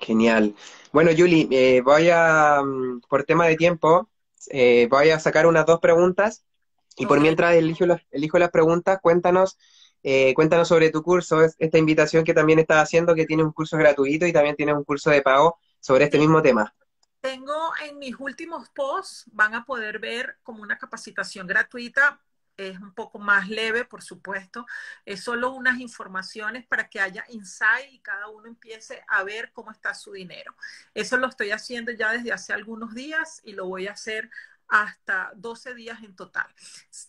[0.01, 0.55] Genial.
[0.93, 4.11] Bueno, Julie, eh, voy a, mm, por tema de tiempo,
[4.51, 6.45] eh, voy a sacar unas dos preguntas
[6.97, 9.59] y por mientras elijo las, elijo las preguntas, cuéntanos,
[10.03, 13.76] eh, cuéntanos sobre tu curso, esta invitación que también estás haciendo, que tiene un curso
[13.76, 16.74] gratuito y también tiene un curso de pago sobre este mismo tema.
[17.20, 22.20] Tengo en mis últimos posts, van a poder ver como una capacitación gratuita
[22.59, 24.66] es un poco más leve, por supuesto.
[25.07, 29.70] Es solo unas informaciones para que haya insight y cada uno empiece a ver cómo
[29.70, 30.55] está su dinero.
[30.93, 34.29] Eso lo estoy haciendo ya desde hace algunos días y lo voy a hacer
[34.69, 36.47] hasta 12 días en total.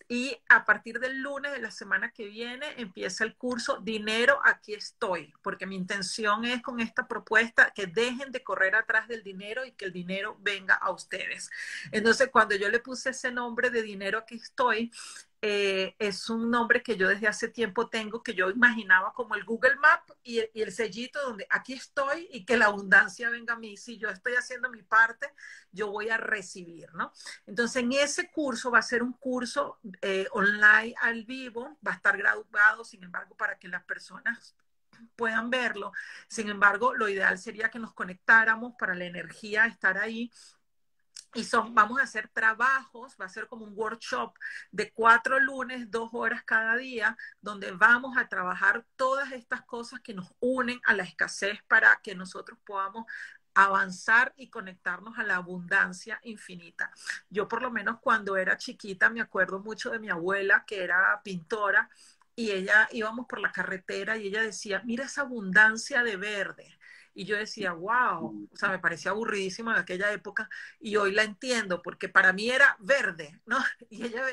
[0.07, 4.73] Y a partir del lunes de la semana que viene empieza el curso Dinero, aquí
[4.73, 9.65] estoy, porque mi intención es con esta propuesta que dejen de correr atrás del dinero
[9.65, 11.49] y que el dinero venga a ustedes.
[11.91, 14.91] Entonces, cuando yo le puse ese nombre de Dinero, aquí estoy,
[15.41, 19.45] eh, es un nombre que yo desde hace tiempo tengo, que yo imaginaba como el
[19.45, 23.77] Google Map y el, sellito donde aquí estoy y que la abundancia venga a mí.
[23.77, 25.33] Si yo estoy haciendo mi parte,
[25.71, 27.13] yo voy a recibir, ¿no?
[27.45, 31.95] Entonces, en ese curso va a ser un curso eh, online al vivo, va a
[31.95, 34.55] estar graduado, sin embargo, para que las personas
[35.15, 35.93] puedan verlo.
[36.27, 40.31] Sin embargo, lo ideal sería que nos conectáramos para la energía estar ahí
[41.33, 44.33] y son, vamos a hacer trabajos, va a ser como un workshop
[44.71, 50.13] de cuatro lunes, dos horas cada día, donde vamos a trabajar todas estas cosas que
[50.13, 53.05] nos unen a la escasez para que nosotros podamos
[53.53, 56.91] avanzar y conectarnos a la abundancia infinita.
[57.29, 61.21] Yo por lo menos cuando era chiquita me acuerdo mucho de mi abuela que era
[61.23, 61.89] pintora
[62.35, 66.78] y ella íbamos por la carretera y ella decía, mira esa abundancia de verde
[67.19, 70.49] y yo decía, wow, o sea, me parecía aburridísima en aquella época
[70.79, 73.57] y hoy la entiendo porque para mí era verde, ¿no?
[73.89, 74.23] Y ella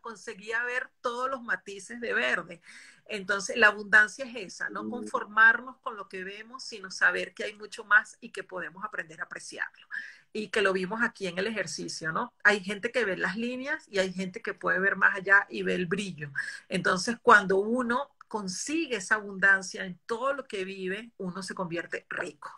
[0.00, 2.62] conseguía ver todos los matices de verde.
[3.06, 7.54] Entonces, la abundancia es esa, no conformarnos con lo que vemos, sino saber que hay
[7.54, 9.88] mucho más y que podemos aprender a apreciarlo.
[10.32, 12.32] Y que lo vimos aquí en el ejercicio, ¿no?
[12.44, 15.62] Hay gente que ve las líneas y hay gente que puede ver más allá y
[15.62, 16.30] ve el brillo.
[16.68, 22.50] Entonces, cuando uno consigue esa abundancia en todo lo que vive, uno se convierte rico.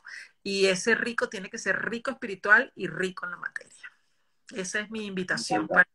[0.42, 3.92] Y ese rico tiene que ser rico espiritual y rico en la materia.
[4.54, 5.88] Esa es mi invitación para,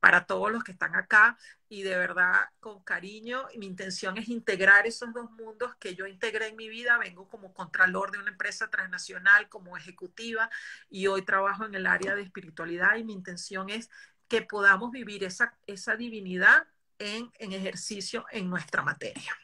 [0.00, 1.38] para, todos los que están acá
[1.68, 3.46] y de verdad con cariño.
[3.56, 6.98] Mi intención es integrar esos dos mundos que yo integré en mi vida.
[6.98, 10.50] Vengo como contralor de una empresa transnacional, como ejecutiva
[10.90, 13.88] y hoy trabajo en el área de espiritualidad y mi intención es
[14.28, 16.66] que podamos vivir esa, esa divinidad
[16.98, 19.36] en, ejercicio en nuestra materia.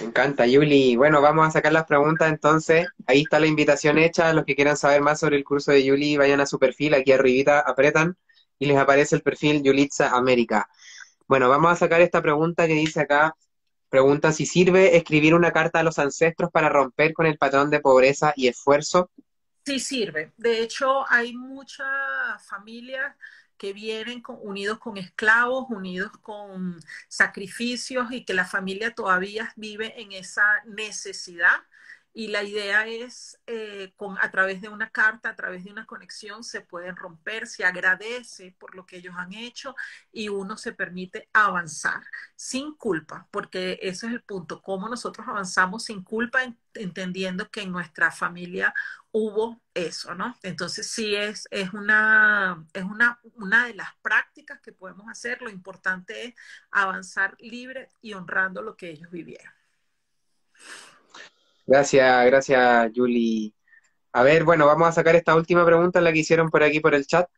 [0.00, 0.96] Me encanta, Yuli.
[0.96, 2.88] Bueno, vamos a sacar las preguntas entonces.
[3.06, 4.32] Ahí está la invitación hecha.
[4.32, 6.94] Los que quieran saber más sobre el curso de Yuli, vayan a su perfil.
[6.94, 8.16] Aquí arribita apretan
[8.58, 10.68] y les aparece el perfil Yulitza América.
[11.26, 13.36] Bueno, vamos a sacar esta pregunta que dice acá.
[13.88, 17.80] Pregunta si sirve escribir una carta a los ancestros para romper con el patrón de
[17.80, 19.10] pobreza y esfuerzo.
[19.64, 20.32] Sí sirve.
[20.36, 21.86] De hecho, hay muchas
[22.48, 23.14] familias
[23.62, 30.10] que vienen unidos con esclavos, unidos con sacrificios y que la familia todavía vive en
[30.10, 31.62] esa necesidad
[32.14, 35.86] y la idea es, eh, con, a través de una carta, a través de una
[35.86, 39.74] conexión, se pueden romper, se agradece por lo que ellos han hecho
[40.12, 42.02] y uno se permite avanzar
[42.36, 46.40] sin culpa, porque ese es el punto, cómo nosotros avanzamos sin culpa,
[46.74, 48.74] entendiendo que en nuestra familia
[49.10, 50.36] hubo eso, ¿no?
[50.42, 55.50] Entonces sí es, es, una, es una, una de las prácticas que podemos hacer, lo
[55.50, 56.34] importante es
[56.70, 59.52] avanzar libre y honrando lo que ellos vivieron.
[61.66, 63.54] Gracias, gracias, Julie.
[64.12, 66.94] A ver, bueno, vamos a sacar esta última pregunta, la que hicieron por aquí por
[66.94, 67.28] el chat.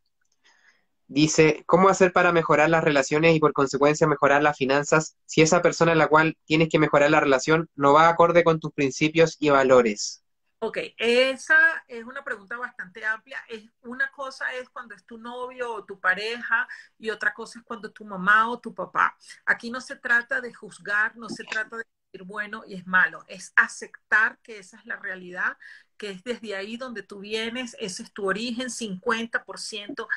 [1.07, 5.61] Dice, ¿cómo hacer para mejorar las relaciones y por consecuencia mejorar las finanzas si esa
[5.61, 9.37] persona en la cual tienes que mejorar la relación no va acorde con tus principios
[9.39, 10.23] y valores?
[10.59, 13.37] Ok, esa es una pregunta bastante amplia.
[13.47, 16.67] Es, una cosa es cuando es tu novio o tu pareja
[16.97, 19.15] y otra cosa es cuando tu mamá o tu papá.
[19.45, 21.85] Aquí no se trata de juzgar, no se trata de
[22.23, 25.57] bueno y es malo, es aceptar que esa es la realidad,
[25.97, 30.07] que es desde ahí donde tú vienes, ese es tu origen, 50%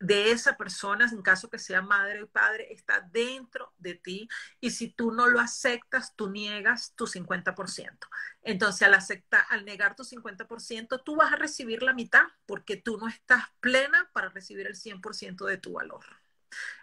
[0.00, 4.28] de esa persona, en caso que sea madre o padre, está dentro de ti
[4.60, 8.08] y si tú no lo aceptas, tú niegas tu 50%.
[8.42, 12.96] Entonces, al aceptar, al negar tu 50%, tú vas a recibir la mitad porque tú
[12.98, 16.04] no estás plena para recibir el 100% de tu valor.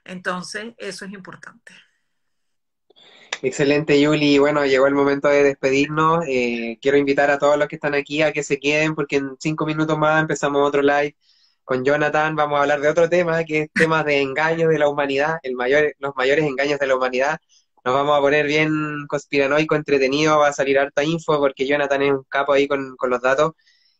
[0.03, 1.73] Entonces, eso es importante.
[3.41, 4.39] Excelente, Yuli.
[4.39, 6.25] Bueno, llegó el momento de despedirnos.
[6.27, 9.35] Eh, quiero invitar a todos los que están aquí a que se queden porque en
[9.39, 11.15] cinco minutos más empezamos otro live
[11.63, 12.35] con Jonathan.
[12.35, 15.55] Vamos a hablar de otro tema, que es temas de engaños de la humanidad, el
[15.55, 17.37] mayor, los mayores engaños de la humanidad.
[17.83, 22.11] Nos vamos a poner bien conspiranoico, entretenido, va a salir harta info porque Jonathan es
[22.13, 23.53] un capo ahí con, con los datos.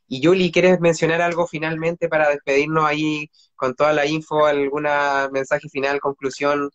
[0.08, 4.46] Y Yuli, ¿quieres mencionar algo finalmente para despedirnos ahí con toda la info?
[4.46, 6.70] ¿Alguna mensaje final, conclusión?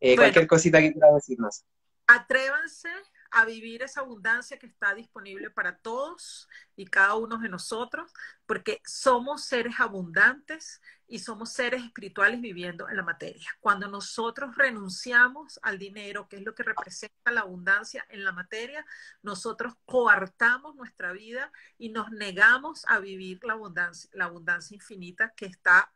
[0.00, 1.64] Eh, cualquier cosita que quieras decirnos
[2.06, 2.88] atrévanse
[3.32, 8.12] a vivir esa abundancia que está disponible para todos y cada uno de nosotros,
[8.46, 13.48] porque somos seres abundantes y somos seres espirituales viviendo en la materia.
[13.60, 18.84] Cuando nosotros renunciamos al dinero, que es lo que representa la abundancia en la materia,
[19.22, 25.46] nosotros coartamos nuestra vida y nos negamos a vivir la abundancia, la abundancia infinita que
[25.46, 25.90] está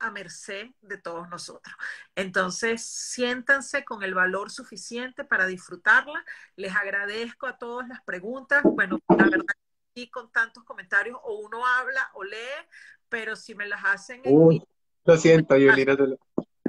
[0.00, 1.74] a merced de todos nosotros.
[2.14, 6.24] Entonces, siéntanse con el valor suficiente para disfrutarla.
[6.56, 8.62] Les agradezco a todas las preguntas.
[8.64, 9.54] Bueno, la verdad,
[9.92, 12.66] aquí con tantos comentarios, o uno habla o lee,
[13.08, 14.22] pero si me las hacen...
[14.24, 14.60] En
[15.04, 15.96] Lo siento, Yulina.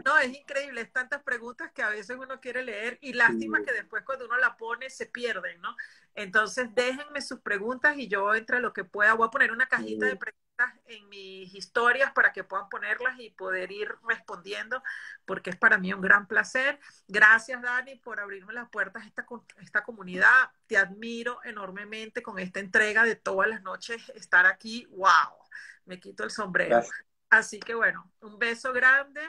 [0.05, 3.71] No, es increíble, es tantas preguntas que a veces uno quiere leer y lástima que
[3.71, 5.75] después cuando uno la pone se pierden, ¿no?
[6.15, 10.07] Entonces déjenme sus preguntas y yo entre lo que pueda voy a poner una cajita
[10.07, 10.50] de preguntas
[10.85, 14.81] en mis historias para que puedan ponerlas y poder ir respondiendo,
[15.25, 16.79] porque es para mí un gran placer.
[17.07, 19.25] Gracias, Dani, por abrirme las puertas a esta,
[19.61, 20.49] esta comunidad.
[20.67, 24.85] Te admiro enormemente con esta entrega de todas las noches estar aquí.
[24.91, 25.37] ¡Wow!
[25.85, 26.81] Me quito el sombrero.
[27.29, 29.21] Así que bueno, un beso grande.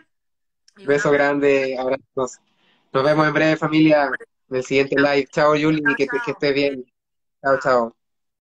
[0.77, 2.41] Un beso grande, abrazos.
[2.93, 4.11] Nos vemos en breve, familia,
[4.51, 5.27] en el siguiente live.
[5.31, 6.85] Chao, Yuli, que, que estés bien.
[7.43, 8.02] Chao, chao.